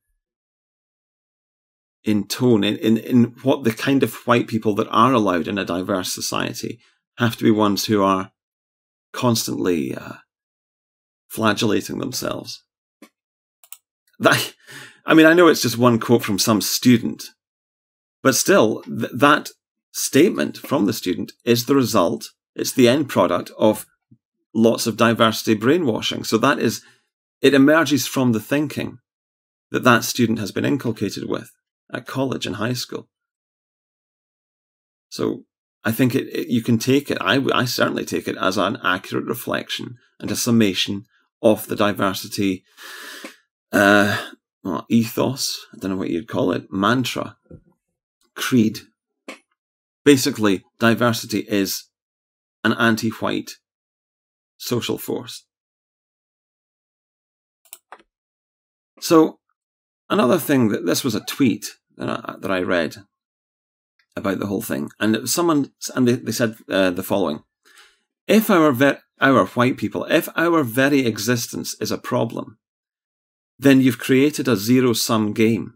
in 2.04 2.28
tone, 2.28 2.64
in, 2.64 2.78
in, 2.78 2.98
in 2.98 3.24
what 3.44 3.64
the 3.64 3.72
kind 3.72 4.04
of 4.04 4.14
white 4.26 4.48
people 4.48 4.74
that 4.76 4.88
are 4.90 5.14
allowed 5.14 5.48
in 5.48 5.58
a 5.58 5.66
diverse 5.66 6.14
society 6.14 6.80
have 7.18 7.36
to 7.38 7.44
be 7.44 7.52
ones 7.52 7.86
who 7.86 8.04
are 8.04 8.32
constantly 9.14 9.96
uh, 9.96 10.14
flagellating 11.28 12.00
themselves. 12.00 12.64
That, 14.20 14.54
I 15.06 15.14
mean, 15.14 15.26
I 15.26 15.34
know 15.34 15.48
it's 15.48 15.62
just 15.62 15.78
one 15.78 16.00
quote 16.00 16.24
from 16.24 16.40
some 16.40 16.62
student, 16.62 17.26
but 18.24 18.36
still, 18.36 18.82
th- 18.84 19.12
that 19.14 19.50
statement 19.94 20.58
from 20.58 20.86
the 20.86 20.94
student 20.94 21.34
is 21.44 21.66
the 21.66 21.76
result, 21.76 22.30
it's 22.56 22.72
the 22.72 22.88
end 22.88 23.10
product 23.10 23.52
of 23.58 23.86
lots 24.54 24.88
of 24.88 24.98
diversity 24.98 25.54
brainwashing. 25.54 26.24
So 26.24 26.38
that 26.40 26.60
is, 26.60 26.82
it 27.42 27.54
emerges 27.54 28.08
from 28.08 28.32
the 28.32 28.40
thinking 28.40 29.00
that 29.72 29.84
that 29.84 30.04
student 30.04 30.40
has 30.40 30.52
been 30.52 30.66
inculcated 30.66 31.28
with 31.28 31.52
at 31.94 32.08
college 32.08 32.46
and 32.46 32.56
high 32.56 32.74
school. 32.74 33.08
So 35.10 35.44
I 35.84 35.92
think 35.92 36.16
it, 36.16 36.28
it, 36.28 36.48
you 36.48 36.62
can 36.62 36.78
take 36.78 37.12
it, 37.12 37.18
I, 37.20 37.44
I 37.54 37.66
certainly 37.66 38.06
take 38.06 38.28
it 38.28 38.38
as 38.38 38.58
an 38.58 38.78
accurate 38.84 39.26
reflection 39.26 39.98
and 40.20 40.32
a 40.32 40.36
summation 40.36 41.06
of 41.42 41.68
the 41.68 41.76
diversity 41.76 42.64
uh, 43.72 44.18
well, 44.64 44.86
ethos, 44.90 45.66
I 45.74 45.78
don't 45.78 45.92
know 45.92 45.98
what 45.98 46.10
you'd 46.10 46.28
call 46.28 46.52
it, 46.52 46.72
mantra, 46.72 47.38
creed. 48.36 48.80
Basically, 50.04 50.64
diversity 50.80 51.40
is 51.40 51.86
an 52.64 52.74
anti 52.74 53.10
white 53.10 53.52
social 54.58 54.98
force. 54.98 55.46
So, 59.00 59.40
another 60.10 60.38
thing 60.38 60.70
that 60.70 60.86
this 60.86 61.04
was 61.04 61.16
a 61.16 61.26
tweet 61.26 61.66
that 62.02 62.10
I, 62.10 62.36
that 62.40 62.52
I 62.52 62.62
read 62.62 62.98
about 64.16 64.40
the 64.40 64.48
whole 64.48 64.62
thing, 64.62 64.90
and 65.00 65.30
someone 65.30 65.72
and 65.96 66.08
they, 66.08 66.14
they 66.14 66.32
said 66.32 66.58
uh, 66.70 66.90
the 66.90 67.04
following: 67.04 67.44
If 68.28 68.50
our 68.50 68.72
ve- 68.72 69.00
our 69.20 69.46
white 69.46 69.78
people, 69.78 70.06
if 70.06 70.28
our 70.36 70.64
very 70.64 71.06
existence 71.06 71.76
is 71.80 71.92
a 71.92 71.98
problem, 71.98 72.58
then 73.58 73.82
you've 73.82 74.00
created 74.00 74.48
a 74.48 74.56
zero 74.56 74.94
sum 74.94 75.34
game 75.34 75.76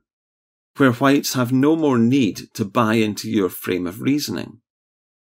where 0.78 0.92
whites 0.92 1.34
have 1.34 1.54
no 1.54 1.76
more 1.76 1.98
need 1.98 2.54
to 2.54 2.66
buy 2.66 2.96
into 2.96 3.30
your 3.30 3.50
frame 3.50 3.88
of 3.88 4.02
reasoning. 4.02 4.60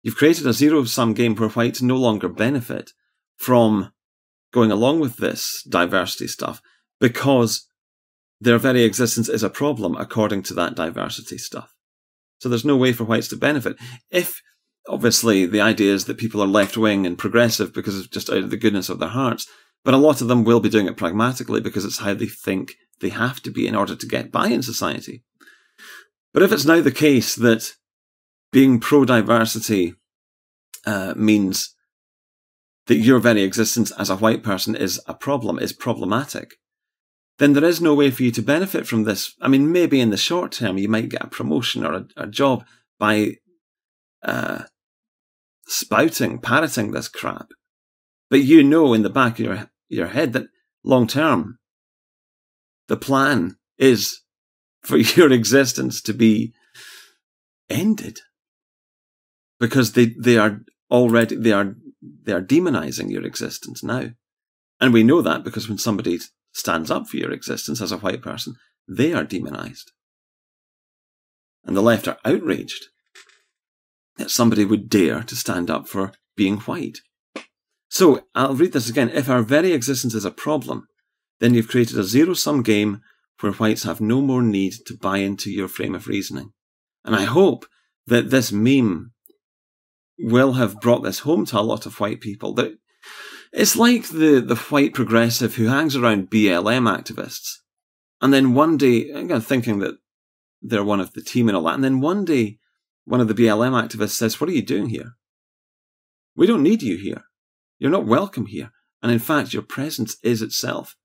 You've 0.03 0.17
created 0.17 0.47
a 0.47 0.53
zero 0.53 0.85
sum 0.85 1.13
game 1.13 1.35
where 1.35 1.49
whites 1.49 1.83
no 1.83 1.97
longer 1.97 2.29
benefit 2.29 2.93
from 3.37 3.93
going 4.53 4.71
along 4.71 5.01
with 5.01 5.17
this 5.17 5.63
diversity 5.69 6.29
stuff 6.29 6.63
because 7.01 7.67
their 8.45 8.59
very 8.59 8.83
existence 8.83 9.29
is 9.29 9.43
a 9.43 9.51
problem 9.51 9.97
according 9.97 10.43
to 10.45 10.55
that 10.55 10.75
diversity 10.75 11.39
stuff. 11.39 11.73
So 12.39 12.49
there's 12.49 12.65
no 12.65 12.77
way 12.77 12.93
for 12.93 13.05
whites 13.05 13.29
to 13.29 13.37
benefit. 13.37 13.77
If 14.11 14.43
obviously 14.89 15.47
the 15.47 15.61
idea 15.61 15.95
is 15.95 16.05
that 16.05 16.19
people 16.19 16.43
are 16.43 16.47
left 16.47 16.77
wing 16.77 17.07
and 17.07 17.19
progressive 17.19 17.73
because 17.73 17.99
of 17.99 18.11
just 18.11 18.29
out 18.29 18.39
of 18.39 18.51
the 18.51 18.59
goodness 18.59 18.89
of 18.89 18.99
their 18.99 19.09
hearts, 19.09 19.47
but 19.83 19.95
a 19.95 19.99
lot 19.99 20.21
of 20.21 20.29
them 20.29 20.45
will 20.45 20.61
be 20.61 20.69
doing 20.69 20.87
it 20.87 20.97
pragmatically 20.97 21.61
because 21.61 21.85
it's 21.85 21.99
how 21.99 22.15
they 22.15 22.27
think 22.27 22.75
they 23.01 23.09
have 23.09 23.43
to 23.43 23.51
be 23.51 23.67
in 23.67 23.75
order 23.75 23.97
to 23.97 24.07
get 24.07 24.31
by 24.31 24.49
in 24.49 24.63
society. 24.63 25.23
But 26.33 26.43
if 26.43 26.53
it's 26.53 26.65
now 26.65 26.81
the 26.81 26.93
case 26.93 27.35
that 27.37 27.73
being 28.53 28.79
pro 28.79 29.05
diversity 29.05 29.95
uh, 30.87 31.15
means 31.17 31.75
that 32.87 32.97
your 32.97 33.19
very 33.21 33.43
existence 33.43 33.91
as 33.93 34.11
a 34.11 34.17
white 34.17 34.43
person 34.43 34.75
is 34.75 35.01
a 35.07 35.15
problem, 35.15 35.59
is 35.59 35.73
problematic, 35.73 36.57
then 37.39 37.53
there 37.53 37.65
is 37.65 37.81
no 37.81 37.95
way 37.95 38.11
for 38.11 38.23
you 38.23 38.31
to 38.33 38.43
benefit 38.43 38.87
from 38.87 39.05
this. 39.05 39.35
I 39.41 39.49
mean, 39.49 39.73
maybe 39.73 40.01
in 40.01 40.11
the 40.11 40.17
short 40.17 40.53
term, 40.53 40.79
you 40.79 40.89
might 40.89 41.09
get 41.09 41.25
a 41.25 41.29
promotion 41.29 41.85
or 41.85 41.95
a, 41.95 42.07
a 42.17 42.27
job 42.27 42.65
by 42.99 43.37
uh, 44.23 44.65
spouting, 45.67 46.39
parroting 46.39 46.93
this 46.93 47.09
crap. 47.09 47.49
But 48.31 48.41
you 48.43 48.63
know 48.63 48.95
in 48.95 49.03
the 49.03 49.11
back 49.11 49.39
of 49.39 49.47
your, 49.47 49.71
your 49.89 50.07
head 50.09 50.33
that 50.33 50.47
long 50.85 51.07
term, 51.07 51.59
the 52.89 52.97
plan 52.97 53.57
is 53.79 54.21
for 54.83 54.97
your 55.17 55.33
existence 55.33 56.01
to 56.03 56.15
be 56.15 56.53
ended 57.69 58.21
because 59.59 59.93
they, 59.93 60.15
they 60.19 60.39
are 60.39 60.61
already, 60.91 61.35
they 61.37 61.53
are, 61.53 61.75
they 62.23 62.33
are 62.33 62.43
demonizing 62.43 63.11
your 63.11 63.25
existence 63.25 63.83
now. 63.83 64.11
And 64.81 64.93
we 64.93 65.03
know 65.03 65.23
that 65.23 65.45
because 65.45 65.69
when 65.69 65.79
somebody 65.79 66.19
stands 66.55 66.91
up 66.91 67.07
for 67.07 67.19
your 67.19 67.33
existence 67.33 67.83
as 67.83 67.93
a 67.93 67.99
white 67.99 68.23
person, 68.23 68.57
they 68.89 69.13
are 69.13 69.25
demonized. 69.25 69.93
And 71.65 71.77
the 71.77 71.83
left 71.83 72.09
are 72.09 72.19
outraged 72.25 72.87
that 74.17 74.31
somebody 74.31 74.65
would 74.65 74.89
dare 74.89 75.23
to 75.25 75.37
stand 75.37 75.71
up 75.71 75.89
for 75.89 76.13
being 76.37 76.59
white. 76.59 76.99
So 77.89 78.25
I'll 78.35 78.55
read 78.55 78.73
this 78.73 78.89
again. 78.89 79.11
If 79.11 79.29
our 79.29 79.43
very 79.43 79.73
existence 79.73 80.15
is 80.15 80.25
a 80.25 80.31
problem, 80.31 80.87
then 81.41 81.55
you've 81.55 81.69
created 81.69 81.99
a 81.99 82.05
zero 82.05 82.35
sum 82.35 82.63
game 82.63 83.01
where 83.41 83.53
whites 83.53 83.83
have 83.83 84.01
no 84.01 84.21
more 84.21 84.43
need 84.43 84.75
to 84.87 84.97
buy 84.97 85.19
into 85.19 85.51
your 85.51 85.69
frame 85.69 85.95
of 85.95 86.07
reasoning. 86.07 86.53
And 87.05 87.15
I 87.17 87.25
hope 87.25 87.67
that 88.07 88.31
this 88.31 88.53
meme 88.53 89.13
will 90.19 90.55
have 90.55 90.81
brought 90.81 91.03
this 91.03 91.21
home 91.21 91.45
to 91.47 91.59
a 91.59 91.61
lot 91.61 91.87
of 91.87 91.99
white 91.99 92.21
people. 92.21 92.55
That 92.55 92.79
it's 93.55 93.77
like 93.77 94.09
the, 94.09 94.41
the 94.41 94.57
white 94.57 94.95
progressive 94.95 95.55
who 95.55 95.67
hangs 95.67 95.95
around 95.95 96.29
BLM 96.29 96.91
activists. 96.93 97.59
And 98.21 98.33
then 98.33 98.53
one 98.53 98.77
day, 98.77 99.11
again, 99.11 99.41
thinking 99.41 99.79
that 99.79 99.95
they're 100.61 100.83
one 100.83 101.01
of 101.01 101.13
the 101.13 101.23
team 101.23 101.49
and 101.49 101.57
all 101.57 101.63
that. 101.65 101.75
And 101.75 101.85
then 101.85 102.01
one 102.01 102.25
day, 102.25 102.59
one 103.05 103.21
of 103.21 103.29
the 103.29 103.35
BLM 103.35 103.81
activists 103.81 104.11
says, 104.11 104.41
What 104.41 104.51
are 104.51 104.55
you 104.55 104.63
doing 104.63 104.89
here? 104.89 105.13
We 106.35 106.47
don't 106.47 106.63
need 106.63 106.83
you 106.83 106.97
here. 106.97 107.23
You're 107.79 107.91
not 107.93 108.07
welcome 108.07 108.47
here. 108.47 108.73
And 109.03 109.13
in 109.13 109.19
fact, 109.19 109.53
your 109.53 109.63
presence 109.63 110.17
is 110.23 110.43
itself 110.43 110.97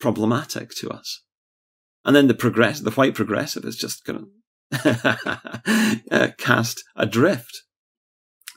problematic 0.00 0.70
to 0.76 0.90
us. 0.90 1.22
And 2.04 2.16
then 2.16 2.26
the 2.26 2.34
progress, 2.34 2.80
the 2.80 2.90
white 2.90 3.14
progressive 3.14 3.64
is 3.64 3.76
just 3.76 4.04
going 4.04 4.30
to 4.72 6.34
cast 6.38 6.82
adrift. 6.96 7.62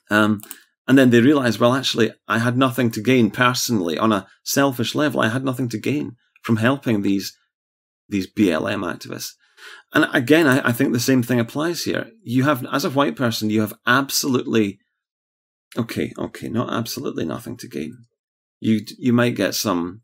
Um, 0.10 0.42
and 0.88 0.98
then 0.98 1.10
they 1.10 1.22
realize, 1.22 1.60
well, 1.60 1.74
actually, 1.74 2.12
I 2.28 2.40
had 2.40 2.58
nothing 2.58 2.92
to 2.92 3.02
gain 3.02 3.32
personally 3.32 3.98
on 3.98 4.12
a 4.12 4.28
selfish 4.44 4.96
level. 4.96 5.22
I 5.22 5.30
had 5.30 5.46
nothing 5.46 5.70
to 5.70 5.80
gain 5.80 6.16
from 6.44 6.58
helping 6.58 7.02
these 7.02 7.38
these 8.10 8.32
BLM 8.32 8.84
activists. 8.84 9.34
And 9.94 10.08
again, 10.14 10.48
I, 10.48 10.70
I 10.70 10.72
think 10.72 10.92
the 10.92 11.00
same 11.00 11.24
thing 11.24 11.40
applies 11.40 11.84
here. 11.84 12.12
You 12.24 12.44
have, 12.44 12.66
as 12.72 12.84
a 12.84 12.90
white 12.90 13.16
person, 13.16 13.50
you 13.50 13.62
have 13.62 13.74
absolutely, 13.88 14.80
okay, 15.78 16.12
okay, 16.18 16.50
not 16.50 16.74
absolutely 16.74 17.26
nothing 17.26 17.58
to 17.58 17.68
gain. 17.68 18.06
You 18.60 18.82
you 18.98 19.14
might 19.14 19.36
get 19.36 19.56
some 19.56 20.02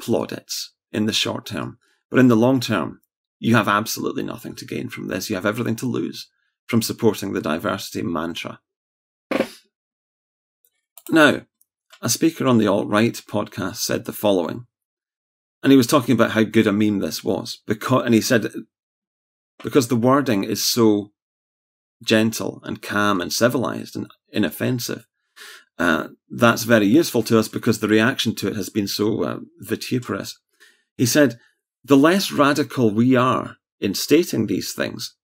plaudits 0.00 0.72
in 0.92 1.06
the 1.06 1.12
short 1.12 1.46
term, 1.46 1.78
but 2.10 2.20
in 2.20 2.28
the 2.28 2.36
long 2.36 2.60
term, 2.60 3.00
you 3.38 3.54
have 3.54 3.68
absolutely 3.68 4.22
nothing 4.22 4.54
to 4.56 4.64
gain 4.64 4.88
from 4.88 5.08
this. 5.08 5.28
You 5.28 5.36
have 5.36 5.46
everything 5.46 5.76
to 5.76 5.86
lose 5.86 6.28
from 6.66 6.82
supporting 6.82 7.32
the 7.32 7.40
diversity 7.40 8.02
mantra. 8.02 8.60
Now, 11.08 11.42
a 12.02 12.08
speaker 12.08 12.46
on 12.46 12.58
the 12.58 12.66
alt 12.66 12.88
right 12.88 13.14
podcast 13.14 13.76
said 13.76 14.04
the 14.04 14.12
following, 14.12 14.66
and 15.62 15.72
he 15.72 15.76
was 15.76 15.86
talking 15.86 16.14
about 16.14 16.32
how 16.32 16.42
good 16.42 16.66
a 16.66 16.72
meme 16.72 17.00
this 17.00 17.22
was, 17.22 17.62
because, 17.66 18.04
and 18.04 18.14
he 18.14 18.20
said, 18.20 18.50
because 19.62 19.88
the 19.88 19.96
wording 19.96 20.44
is 20.44 20.66
so 20.66 21.12
gentle 22.02 22.60
and 22.64 22.80
calm 22.80 23.20
and 23.20 23.32
civilized 23.32 23.96
and 23.96 24.10
inoffensive, 24.32 25.06
uh, 25.78 26.08
that's 26.30 26.64
very 26.64 26.86
useful 26.86 27.22
to 27.22 27.38
us 27.38 27.48
because 27.48 27.80
the 27.80 27.88
reaction 27.88 28.34
to 28.34 28.48
it 28.48 28.56
has 28.56 28.68
been 28.68 28.86
so 28.86 29.24
uh, 29.24 29.38
vituperous. 29.58 30.38
He 30.96 31.06
said, 31.06 31.38
the 31.82 31.96
less 31.96 32.30
radical 32.30 32.90
we 32.90 33.16
are 33.16 33.56
in 33.80 33.94
stating 33.94 34.46
these 34.46 34.74
things, 34.74 35.16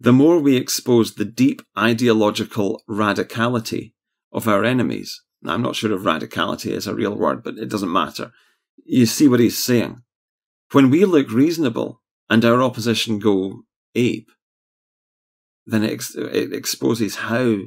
the 0.00 0.12
more 0.12 0.38
we 0.38 0.56
expose 0.56 1.14
the 1.14 1.24
deep 1.24 1.62
ideological 1.78 2.82
radicality 2.88 3.92
of 4.32 4.48
our 4.48 4.64
enemies. 4.64 5.22
Now, 5.42 5.54
I'm 5.54 5.62
not 5.62 5.76
sure 5.76 5.92
if 5.92 6.02
radicality 6.02 6.72
is 6.72 6.86
a 6.86 6.94
real 6.94 7.14
word, 7.14 7.42
but 7.42 7.58
it 7.58 7.68
doesn't 7.68 7.92
matter. 7.92 8.32
You 8.84 9.06
see 9.06 9.28
what 9.28 9.40
he's 9.40 9.62
saying. 9.62 10.02
When 10.72 10.90
we 10.90 11.04
look 11.04 11.30
reasonable 11.30 12.02
and 12.28 12.44
our 12.44 12.62
opposition 12.62 13.18
go 13.18 13.62
ape, 13.94 14.30
then 15.66 15.82
it, 15.82 15.92
ex- 15.92 16.14
it 16.14 16.52
exposes 16.52 17.16
how 17.16 17.58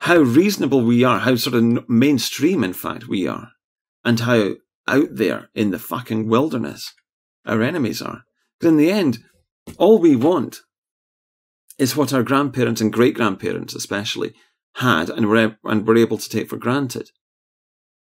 how 0.00 0.18
reasonable 0.18 0.82
we 0.82 1.04
are, 1.04 1.20
how 1.20 1.36
sort 1.36 1.56
of 1.56 1.88
mainstream, 1.88 2.62
in 2.62 2.74
fact, 2.74 3.08
we 3.08 3.26
are, 3.26 3.52
and 4.04 4.20
how 4.20 4.52
out 4.86 5.08
there 5.10 5.48
in 5.54 5.70
the 5.70 5.78
fucking 5.78 6.28
wilderness 6.28 6.92
our 7.46 7.62
enemies 7.62 8.02
are. 8.02 8.24
Because 8.58 8.72
in 8.72 8.76
the 8.76 8.90
end, 8.90 9.18
all 9.78 9.98
we 9.98 10.14
want 10.14 10.60
is 11.78 11.96
what 11.96 12.12
our 12.12 12.22
grandparents 12.22 12.80
and 12.80 12.92
great 12.92 13.14
grandparents, 13.14 13.74
especially, 13.74 14.34
had 14.76 15.08
and 15.08 15.28
were, 15.28 15.56
and 15.64 15.86
were 15.86 15.96
able 15.96 16.18
to 16.18 16.28
take 16.28 16.48
for 16.48 16.56
granted. 16.56 17.10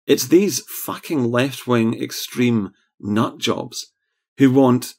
It's 0.06 0.28
these 0.28 0.62
fucking 0.62 1.32
left 1.32 1.65
wing 1.67 2.02
extreme 2.02 2.71
nut 2.99 3.38
jobs 3.38 3.91
who 4.38 4.52
want 4.52 4.95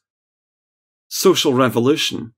social 1.08 1.54
revolution, 1.54 2.34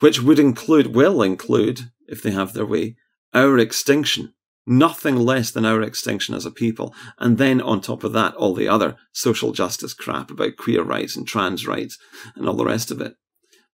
which 0.00 0.20
would 0.20 0.38
include, 0.38 0.94
will 0.94 1.22
include, 1.22 1.90
if 2.06 2.22
they 2.22 2.30
have 2.30 2.52
their 2.52 2.66
way, 2.66 2.96
our 3.34 3.58
extinction. 3.58 4.34
Nothing 4.66 5.16
less 5.16 5.50
than 5.50 5.64
our 5.64 5.80
extinction 5.80 6.34
as 6.34 6.44
a 6.44 6.50
people. 6.50 6.94
And 7.18 7.38
then 7.38 7.62
on 7.62 7.80
top 7.80 8.04
of 8.04 8.12
that, 8.12 8.34
all 8.34 8.54
the 8.54 8.68
other 8.68 8.96
social 9.12 9.52
justice 9.52 9.94
crap 9.94 10.30
about 10.30 10.58
queer 10.58 10.82
rights 10.82 11.16
and 11.16 11.26
trans 11.26 11.66
rights 11.66 11.96
and 12.36 12.46
all 12.46 12.56
the 12.56 12.66
rest 12.66 12.90
of 12.90 13.00
it. 13.00 13.14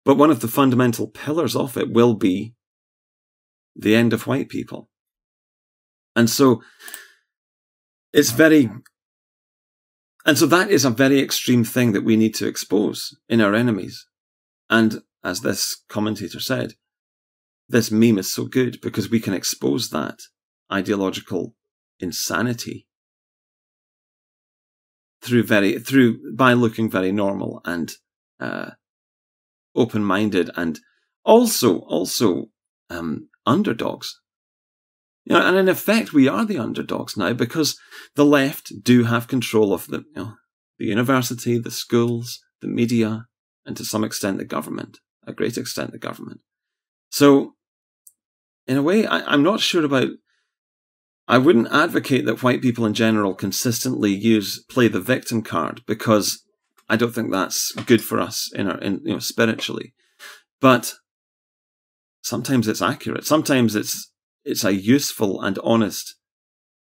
But 0.06 0.18
one 0.18 0.30
of 0.30 0.42
the 0.42 0.48
fundamental 0.48 1.08
pillars 1.08 1.56
of 1.56 1.78
it 1.78 1.92
will 1.92 2.14
be 2.14 2.54
the 3.76 3.96
end 3.96 4.14
of 4.14 4.28
white 4.28 4.50
people. 4.50 4.90
And 6.16 6.30
so 6.30 6.62
it's 8.12 8.32
very, 8.32 8.70
and 10.26 10.38
so 10.38 10.46
that 10.46 10.70
is 10.70 10.86
a 10.86 10.90
very 10.90 11.20
extreme 11.20 11.64
thing 11.64 11.94
that 11.94 12.04
we 12.04 12.16
need 12.16 12.36
to 12.36 12.48
expose 12.48 13.18
in 13.28 13.42
our 13.42 13.56
enemies. 13.56 14.08
And 14.70 15.02
as 15.24 15.42
this 15.42 15.84
commentator 15.90 16.40
said, 16.40 16.74
this 17.70 17.92
meme 17.92 18.20
is 18.20 18.32
so 18.32 18.46
good 18.46 18.80
because 18.82 19.10
we 19.10 19.20
can 19.20 19.34
expose 19.34 19.90
that 19.90 20.20
ideological 20.72 21.56
insanity 22.00 22.88
through 25.22 25.44
very 25.44 25.80
through 25.80 26.36
by 26.36 26.54
looking 26.54 26.90
very 26.90 27.12
normal 27.12 27.62
and 27.66 27.94
uh, 28.40 28.72
open 29.76 30.04
minded 30.04 30.50
and 30.56 30.80
also 31.24 31.80
also 31.80 32.48
um, 32.90 33.30
underdogs. 33.46 34.20
You 35.26 35.36
know, 35.36 35.46
and 35.46 35.58
in 35.58 35.70
effect, 35.70 36.14
we 36.14 36.28
are 36.28 36.46
the 36.46 36.58
underdogs 36.58 37.16
now 37.16 37.34
because 37.34 37.78
the 38.16 38.26
left 38.26 38.84
do 38.84 39.06
have 39.06 39.28
control 39.28 39.74
of 39.74 39.88
the, 39.88 40.04
you 40.16 40.24
know, 40.24 40.34
the 40.80 40.86
university, 40.86 41.58
the 41.58 41.72
schools, 41.72 42.42
the 42.62 42.68
media, 42.68 43.28
and 43.66 43.78
to 43.78 43.86
some 43.86 44.04
extent 44.04 44.38
the 44.38 44.46
government, 44.46 45.00
a 45.26 45.32
great 45.32 45.58
extent 45.58 45.92
the 45.92 45.98
government. 45.98 46.42
So, 47.10 47.54
in 48.68 48.78
a 48.78 48.82
way, 48.82 49.06
I, 49.06 49.34
am 49.34 49.44
not 49.44 49.60
sure 49.60 49.86
about. 49.86 50.10
I 51.26 51.38
wouldn't 51.38 51.72
advocate 51.72 52.26
that 52.26 52.44
white 52.44 52.62
people 52.62 52.86
in 52.86 52.94
general 52.94 53.34
consistently 53.34 54.12
use 54.12 54.62
play 54.70 54.90
the 54.90 55.00
victim 55.00 55.42
card 55.42 55.82
because 55.88 56.44
I 56.90 56.98
don't 56.98 57.16
think 57.16 57.32
that's 57.32 57.72
good 57.86 58.04
for 58.04 58.20
us 58.20 58.52
in 58.54 58.68
our, 58.70 58.78
in, 58.80 59.00
you 59.06 59.14
know, 59.14 59.20
spiritually. 59.20 59.94
But 60.60 60.96
sometimes 62.24 62.68
it's 62.68 62.82
accurate. 62.82 63.26
Sometimes 63.26 63.76
it's 63.76 64.12
it's 64.44 64.64
a 64.64 64.74
useful 64.74 65.42
and 65.42 65.60
honest 65.64 66.16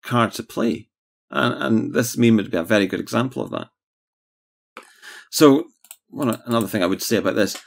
card 0.02 0.32
to 0.32 0.42
play. 0.42 0.88
And, 1.30 1.62
and 1.62 1.94
this 1.94 2.16
meme 2.16 2.36
would 2.36 2.50
be 2.50 2.56
a 2.56 2.62
very 2.62 2.86
good 2.86 3.00
example 3.00 3.42
of 3.42 3.50
that. 3.50 3.68
So, 5.30 5.64
one, 6.08 6.40
another 6.46 6.68
thing 6.68 6.82
I 6.82 6.86
would 6.86 7.02
say 7.02 7.16
about 7.16 7.34
this 7.34 7.60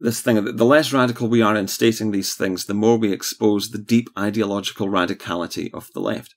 this 0.00 0.20
thing 0.20 0.42
the 0.56 0.64
less 0.64 0.92
radical 0.92 1.26
we 1.26 1.42
are 1.42 1.56
in 1.56 1.66
stating 1.66 2.12
these 2.12 2.34
things, 2.34 2.66
the 2.66 2.74
more 2.74 2.96
we 2.96 3.12
expose 3.12 3.70
the 3.70 3.78
deep 3.78 4.08
ideological 4.16 4.86
radicality 4.88 5.74
of 5.74 5.90
the 5.92 6.00
left. 6.00 6.36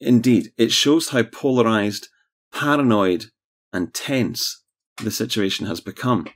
Indeed, 0.00 0.52
it 0.58 0.70
shows 0.70 1.10
how 1.10 1.22
polarized, 1.22 2.08
paranoid, 2.52 3.26
and 3.72 3.94
tense 3.94 4.62
the 5.02 5.10
situation 5.10 5.66
has 5.66 5.80
become. 5.80 6.26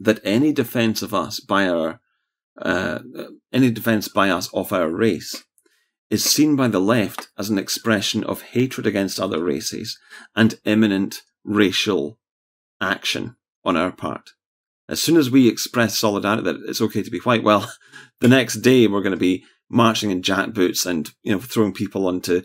That 0.00 0.20
any 0.24 0.52
defense 0.52 1.02
of 1.02 1.14
us 1.14 1.40
by 1.40 1.68
our 1.68 2.00
uh, 2.60 3.00
any 3.52 3.70
defense 3.70 4.08
by 4.08 4.30
us 4.30 4.52
of 4.52 4.72
our 4.72 4.88
race 4.88 5.44
is 6.10 6.24
seen 6.24 6.54
by 6.54 6.68
the 6.68 6.80
left 6.80 7.28
as 7.38 7.50
an 7.50 7.58
expression 7.58 8.22
of 8.24 8.42
hatred 8.42 8.86
against 8.86 9.18
other 9.18 9.42
races 9.42 9.98
and 10.36 10.60
imminent 10.64 11.22
racial 11.44 12.18
action 12.80 13.36
on 13.64 13.76
our 13.76 13.90
part. 13.90 14.30
As 14.88 15.02
soon 15.02 15.16
as 15.16 15.30
we 15.30 15.48
express 15.48 15.98
solidarity 15.98 16.42
that 16.44 16.62
it's 16.68 16.80
okay 16.80 17.02
to 17.02 17.10
be 17.10 17.18
white, 17.20 17.42
well, 17.42 17.72
the 18.20 18.28
next 18.28 18.56
day 18.56 18.86
we're 18.86 19.02
going 19.02 19.12
to 19.12 19.16
be 19.16 19.44
marching 19.68 20.10
in 20.10 20.22
jack 20.22 20.52
boots 20.52 20.86
and 20.86 21.10
you 21.22 21.32
know 21.32 21.40
throwing 21.40 21.72
people 21.72 22.06
onto 22.06 22.42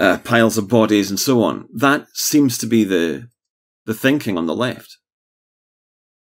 uh, 0.00 0.18
piles 0.18 0.58
of 0.58 0.68
bodies 0.68 1.10
and 1.10 1.20
so 1.20 1.42
on. 1.42 1.68
That 1.74 2.06
seems 2.14 2.58
to 2.58 2.66
be 2.66 2.84
the 2.84 3.28
the 3.86 3.94
thinking 3.94 4.38
on 4.38 4.46
the 4.46 4.56
left. 4.56 4.98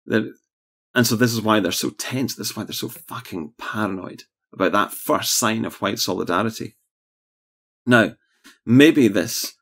And 0.06 1.06
so 1.06 1.16
this 1.16 1.32
is 1.32 1.40
why 1.40 1.60
they're 1.60 1.72
so 1.72 1.90
tense. 1.90 2.34
This 2.34 2.50
is 2.50 2.56
why 2.56 2.64
they're 2.64 2.72
so 2.72 2.88
fucking 2.88 3.54
paranoid 3.58 4.24
about 4.52 4.72
that 4.72 4.92
first 4.92 5.38
sign 5.38 5.64
of 5.64 5.80
white 5.80 5.98
solidarity. 5.98 6.76
Now, 7.86 8.16
maybe 8.66 9.08
this 9.08 9.54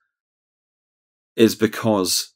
is 1.37 1.55
because 1.55 2.35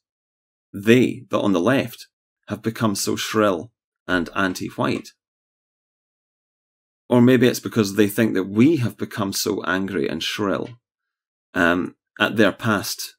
they, 0.73 1.25
the 1.29 1.39
on 1.39 1.51
the 1.51 1.59
left, 1.59 2.07
have 2.47 2.61
become 2.61 2.95
so 2.95 3.15
shrill 3.15 3.71
and 4.07 4.29
anti-white. 4.35 5.09
Or 7.09 7.21
maybe 7.21 7.47
it's 7.47 7.59
because 7.59 7.95
they 7.95 8.07
think 8.07 8.33
that 8.33 8.45
we 8.45 8.77
have 8.77 8.97
become 8.97 9.33
so 9.33 9.63
angry 9.63 10.07
and 10.07 10.23
shrill 10.23 10.69
um, 11.53 11.95
at 12.19 12.37
their 12.37 12.51
past 12.51 13.15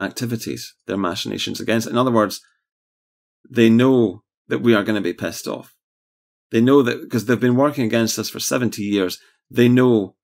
activities, 0.00 0.74
their 0.86 0.96
machinations 0.96 1.60
against. 1.60 1.88
In 1.88 1.96
other 1.96 2.10
words, 2.10 2.40
they 3.48 3.70
know 3.70 4.23
that 4.48 4.60
we 4.60 4.74
are 4.74 4.84
going 4.84 4.96
to 4.96 5.00
be 5.00 5.12
pissed 5.12 5.46
off. 5.46 5.74
They 6.50 6.60
know 6.60 6.82
that 6.82 7.02
because 7.02 7.26
they've 7.26 7.40
been 7.40 7.56
working 7.56 7.84
against 7.84 8.18
us 8.18 8.30
for 8.30 8.40
70 8.40 8.82
years, 8.82 9.18
they 9.50 9.68
know 9.68 10.16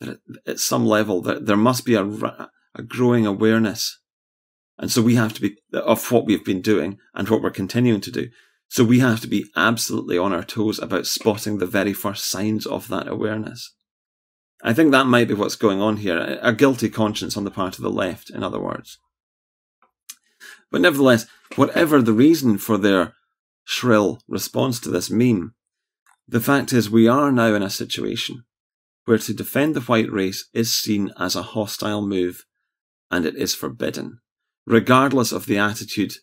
that 0.00 0.18
at 0.46 0.58
some 0.58 0.86
level 0.86 1.20
that 1.22 1.46
there 1.46 1.56
must 1.56 1.84
be 1.84 1.94
a, 1.94 2.04
a 2.04 2.82
growing 2.82 3.26
awareness. 3.26 4.00
And 4.78 4.90
so 4.90 5.02
we 5.02 5.14
have 5.14 5.32
to 5.34 5.40
be 5.40 5.56
of 5.72 6.10
what 6.10 6.26
we've 6.26 6.44
been 6.44 6.62
doing 6.62 6.98
and 7.14 7.28
what 7.28 7.42
we're 7.42 7.50
continuing 7.50 8.00
to 8.02 8.10
do. 8.10 8.28
So 8.68 8.82
we 8.82 8.98
have 9.00 9.20
to 9.20 9.28
be 9.28 9.46
absolutely 9.54 10.18
on 10.18 10.32
our 10.32 10.42
toes 10.42 10.78
about 10.78 11.06
spotting 11.06 11.58
the 11.58 11.66
very 11.66 11.92
first 11.92 12.28
signs 12.28 12.66
of 12.66 12.88
that 12.88 13.06
awareness. 13.06 13.74
I 14.62 14.72
think 14.72 14.90
that 14.90 15.06
might 15.06 15.28
be 15.28 15.34
what's 15.34 15.56
going 15.56 15.80
on 15.80 15.98
here. 15.98 16.38
A 16.40 16.52
guilty 16.52 16.88
conscience 16.88 17.36
on 17.36 17.44
the 17.44 17.50
part 17.50 17.76
of 17.76 17.82
the 17.82 17.90
left, 17.90 18.30
in 18.30 18.42
other 18.42 18.58
words. 18.58 18.98
But 20.72 20.80
nevertheless, 20.80 21.26
whatever 21.54 22.00
the 22.00 22.12
reason 22.12 22.58
for 22.58 22.78
their 22.78 23.14
shrill 23.64 24.20
response 24.28 24.78
to 24.80 24.90
this 24.90 25.10
meme, 25.10 25.54
the 26.26 26.40
fact 26.40 26.72
is 26.72 26.88
we 26.88 27.08
are 27.08 27.32
now 27.32 27.54
in 27.54 27.62
a 27.62 27.70
situation 27.70 28.44
where 29.04 29.18
to 29.18 29.34
defend 29.34 29.74
the 29.74 29.80
white 29.82 30.10
race 30.10 30.48
is 30.54 30.74
seen 30.74 31.12
as 31.18 31.36
a 31.36 31.42
hostile 31.42 32.06
move 32.06 32.44
and 33.10 33.26
it 33.26 33.36
is 33.36 33.54
forbidden, 33.54 34.18
regardless 34.66 35.32
of 35.32 35.46
the 35.46 35.58
attitude 35.58 36.14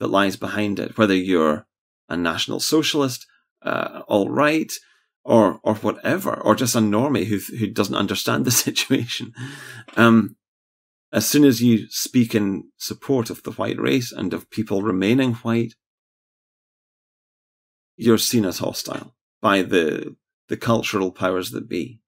that 0.00 0.08
lies 0.08 0.36
behind 0.36 0.78
it, 0.78 0.96
whether 0.96 1.14
you're 1.14 1.66
a 2.08 2.16
national 2.16 2.60
socialist, 2.60 3.26
uh, 3.62 4.02
alt 4.08 4.30
right, 4.30 4.72
or 5.24 5.60
or 5.62 5.76
whatever, 5.76 6.34
or 6.34 6.54
just 6.54 6.74
a 6.74 6.80
normie 6.80 7.26
who 7.26 7.38
who 7.56 7.68
doesn't 7.68 7.94
understand 7.94 8.44
the 8.44 8.50
situation. 8.66 9.32
Um, 9.96 10.36
as 11.12 11.26
soon 11.26 11.44
as 11.44 11.62
you 11.62 11.86
speak 11.90 12.34
in 12.34 12.70
support 12.78 13.28
of 13.28 13.42
the 13.42 13.52
white 13.52 13.78
race 13.78 14.10
and 14.12 14.32
of 14.32 14.50
people 14.50 14.82
remaining 14.82 15.34
white, 15.34 15.74
you're 17.96 18.18
seen 18.18 18.44
as 18.44 18.58
hostile 18.58 19.14
by 19.40 19.62
the 19.62 20.16
the 20.48 20.56
cultural 20.56 21.10
powers 21.10 21.50
that 21.52 21.68
be. 21.68 22.00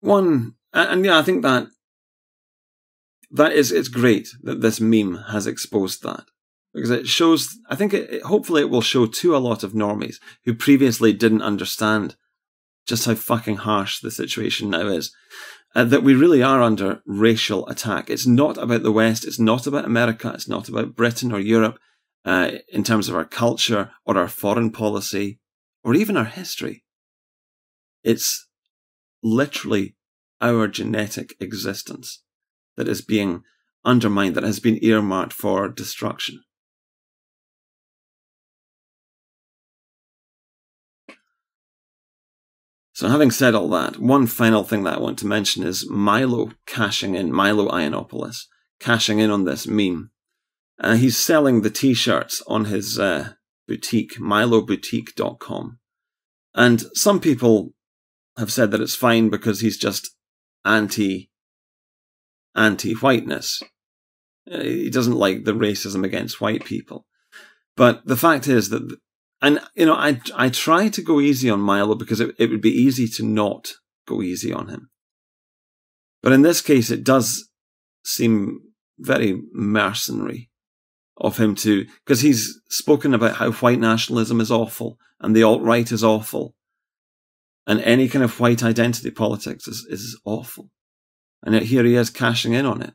One, 0.00 0.54
and 0.72 1.04
yeah, 1.04 1.18
I 1.18 1.22
think 1.22 1.42
that 1.42 1.68
that 3.30 3.52
is 3.52 3.72
it's 3.72 3.88
great 3.88 4.28
that 4.42 4.60
this 4.60 4.80
meme 4.80 5.24
has 5.30 5.46
exposed 5.46 6.02
that 6.02 6.24
because 6.74 6.90
it 6.90 7.06
shows. 7.06 7.56
I 7.68 7.76
think 7.76 7.94
it, 7.94 8.10
it, 8.10 8.22
hopefully 8.22 8.62
it 8.62 8.70
will 8.70 8.82
show 8.82 9.06
to 9.06 9.36
a 9.36 9.38
lot 9.38 9.62
of 9.62 9.72
normies 9.72 10.16
who 10.44 10.54
previously 10.54 11.12
didn't 11.12 11.42
understand 11.42 12.16
just 12.86 13.06
how 13.06 13.14
fucking 13.14 13.58
harsh 13.58 14.00
the 14.00 14.10
situation 14.10 14.70
now 14.70 14.88
is. 14.88 15.14
Uh, 15.74 15.84
that 15.84 16.02
we 16.02 16.14
really 16.14 16.42
are 16.42 16.60
under 16.60 17.00
racial 17.06 17.66
attack. 17.68 18.10
It's 18.10 18.26
not 18.26 18.58
about 18.58 18.82
the 18.82 18.92
West. 18.92 19.24
It's 19.26 19.38
not 19.38 19.66
about 19.66 19.86
America. 19.86 20.30
It's 20.34 20.48
not 20.48 20.68
about 20.68 20.94
Britain 20.94 21.32
or 21.32 21.40
Europe 21.40 21.78
uh, 22.24 22.52
in 22.68 22.84
terms 22.84 23.08
of 23.08 23.14
our 23.14 23.24
culture 23.24 23.90
or 24.04 24.16
our 24.16 24.28
foreign 24.28 24.70
policy 24.70 25.40
or 25.84 25.94
even 25.94 26.16
our 26.16 26.24
history. 26.24 26.84
It's 28.04 28.48
literally 29.22 29.96
our 30.40 30.68
genetic 30.68 31.34
existence 31.40 32.22
that 32.76 32.88
is 32.88 33.02
being 33.02 33.42
undermined, 33.84 34.34
that 34.34 34.44
has 34.44 34.60
been 34.60 34.82
earmarked 34.82 35.32
for 35.32 35.68
destruction. 35.68 36.42
So, 42.94 43.08
having 43.08 43.30
said 43.30 43.54
all 43.54 43.68
that, 43.70 43.98
one 43.98 44.26
final 44.26 44.64
thing 44.64 44.84
that 44.84 44.98
I 44.98 45.00
want 45.00 45.18
to 45.20 45.26
mention 45.26 45.64
is 45.64 45.88
Milo 45.88 46.52
cashing 46.66 47.14
in, 47.14 47.32
Milo 47.32 47.68
Yiannopoulos, 47.68 48.44
cashing 48.78 49.18
in 49.18 49.30
on 49.30 49.44
this 49.44 49.66
meme. 49.66 50.10
Uh, 50.82 50.96
he's 50.96 51.16
selling 51.16 51.62
the 51.62 51.70
t 51.70 51.94
shirts 51.94 52.42
on 52.48 52.66
his 52.66 52.98
uh, 52.98 53.34
boutique, 53.68 54.18
miloboutique.com. 54.18 55.78
And 56.54 56.80
some 56.94 57.20
people 57.20 57.72
have 58.36 58.52
said 58.52 58.72
that 58.72 58.80
it's 58.80 58.96
fine 58.96 59.30
because 59.30 59.60
he's 59.60 59.78
just 59.78 60.10
anti 60.64 61.30
anti 62.56 62.94
whiteness. 62.94 63.62
Uh, 64.50 64.60
he 64.60 64.90
doesn't 64.90 65.14
like 65.14 65.44
the 65.44 65.52
racism 65.52 66.04
against 66.04 66.40
white 66.40 66.64
people. 66.64 67.06
But 67.76 68.04
the 68.04 68.16
fact 68.16 68.48
is 68.48 68.70
that 68.70 68.96
and, 69.40 69.60
you 69.74 69.86
know, 69.86 69.94
I, 69.94 70.20
I 70.36 70.50
try 70.50 70.88
to 70.88 71.02
go 71.02 71.20
easy 71.20 71.50
on 71.50 71.60
Milo 71.60 71.96
because 71.96 72.20
it, 72.20 72.32
it 72.38 72.48
would 72.48 72.60
be 72.60 72.70
easy 72.70 73.08
to 73.08 73.24
not 73.24 73.72
go 74.06 74.22
easy 74.22 74.52
on 74.52 74.68
him. 74.68 74.90
But 76.22 76.32
in 76.32 76.42
this 76.42 76.60
case, 76.60 76.92
it 76.92 77.02
does 77.02 77.48
seem 78.04 78.60
very 79.00 79.42
mercenary 79.52 80.51
of 81.16 81.38
him 81.38 81.54
to, 81.56 81.86
because 82.04 82.20
he's 82.20 82.60
spoken 82.68 83.14
about 83.14 83.36
how 83.36 83.52
white 83.52 83.78
nationalism 83.78 84.40
is 84.40 84.50
awful 84.50 84.98
and 85.20 85.36
the 85.36 85.42
alt 85.42 85.62
right 85.62 85.90
is 85.90 86.02
awful. 86.02 86.54
And 87.66 87.80
any 87.82 88.08
kind 88.08 88.24
of 88.24 88.40
white 88.40 88.62
identity 88.62 89.10
politics 89.10 89.68
is, 89.68 89.86
is 89.88 90.20
awful. 90.24 90.70
And 91.42 91.54
yet 91.54 91.64
here 91.64 91.84
he 91.84 91.94
is 91.94 92.10
cashing 92.10 92.54
in 92.54 92.66
on 92.66 92.82
it. 92.82 92.94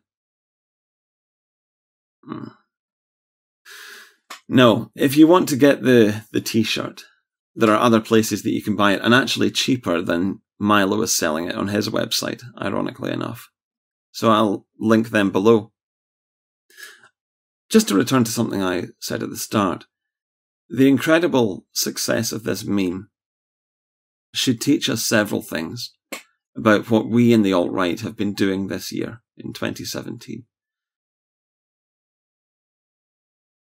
Hmm. 2.23 2.47
No, 4.49 4.91
if 4.95 5.17
you 5.17 5.27
want 5.27 5.49
to 5.49 5.57
get 5.57 5.83
the, 5.83 6.23
the 6.31 6.41
t-shirt, 6.41 7.03
there 7.55 7.71
are 7.71 7.79
other 7.79 7.99
places 7.99 8.43
that 8.43 8.51
you 8.51 8.61
can 8.61 8.75
buy 8.75 8.93
it, 8.93 9.01
and 9.01 9.13
actually 9.13 9.51
cheaper 9.51 10.01
than 10.01 10.41
Milo 10.59 11.01
is 11.01 11.17
selling 11.17 11.47
it 11.47 11.55
on 11.55 11.67
his 11.67 11.89
website, 11.89 12.41
ironically 12.61 13.11
enough. 13.11 13.49
So 14.11 14.29
I'll 14.29 14.65
link 14.79 15.09
them 15.09 15.31
below. 15.31 15.71
Just 17.69 17.89
to 17.89 17.95
return 17.95 18.23
to 18.23 18.31
something 18.31 18.63
I 18.63 18.87
said 18.99 19.21
at 19.21 19.29
the 19.29 19.37
start, 19.37 19.85
the 20.69 20.87
incredible 20.87 21.65
success 21.71 22.31
of 22.31 22.43
this 22.43 22.65
meme 22.65 23.09
should 24.33 24.61
teach 24.61 24.89
us 24.89 25.03
several 25.03 25.41
things 25.41 25.93
about 26.55 26.89
what 26.89 27.09
we 27.09 27.33
in 27.33 27.43
the 27.43 27.53
alt-right 27.53 28.01
have 28.01 28.15
been 28.15 28.33
doing 28.33 28.67
this 28.67 28.91
year 28.91 29.21
in 29.37 29.53
2017. 29.53 30.45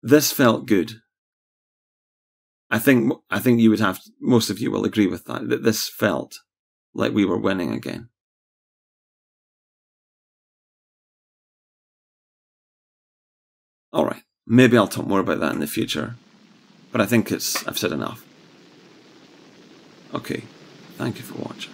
This 0.02 0.32
felt 0.32 0.66
good. 0.66 0.94
I 2.70 2.78
think 2.78 3.12
I 3.30 3.38
think 3.38 3.60
you 3.60 3.70
would 3.70 3.80
have 3.80 4.00
most 4.20 4.50
of 4.50 4.58
you 4.58 4.70
will 4.70 4.84
agree 4.84 5.06
with 5.06 5.26
that 5.26 5.48
that 5.48 5.62
this 5.62 5.88
felt 5.88 6.38
like 6.94 7.12
we 7.12 7.24
were 7.24 7.38
winning 7.38 7.72
again. 7.72 8.08
All 13.92 14.06
right, 14.06 14.22
maybe 14.46 14.78
I'll 14.78 14.88
talk 14.88 15.06
more 15.06 15.20
about 15.20 15.40
that 15.40 15.52
in 15.52 15.60
the 15.60 15.66
future, 15.66 16.14
but 16.90 17.00
I 17.00 17.06
think 17.06 17.30
it's 17.30 17.66
I've 17.68 17.78
said 17.78 17.92
enough. 17.92 18.24
Okay, 20.14 20.44
thank 20.96 21.18
you 21.18 21.24
for 21.24 21.38
watching. 21.42 21.72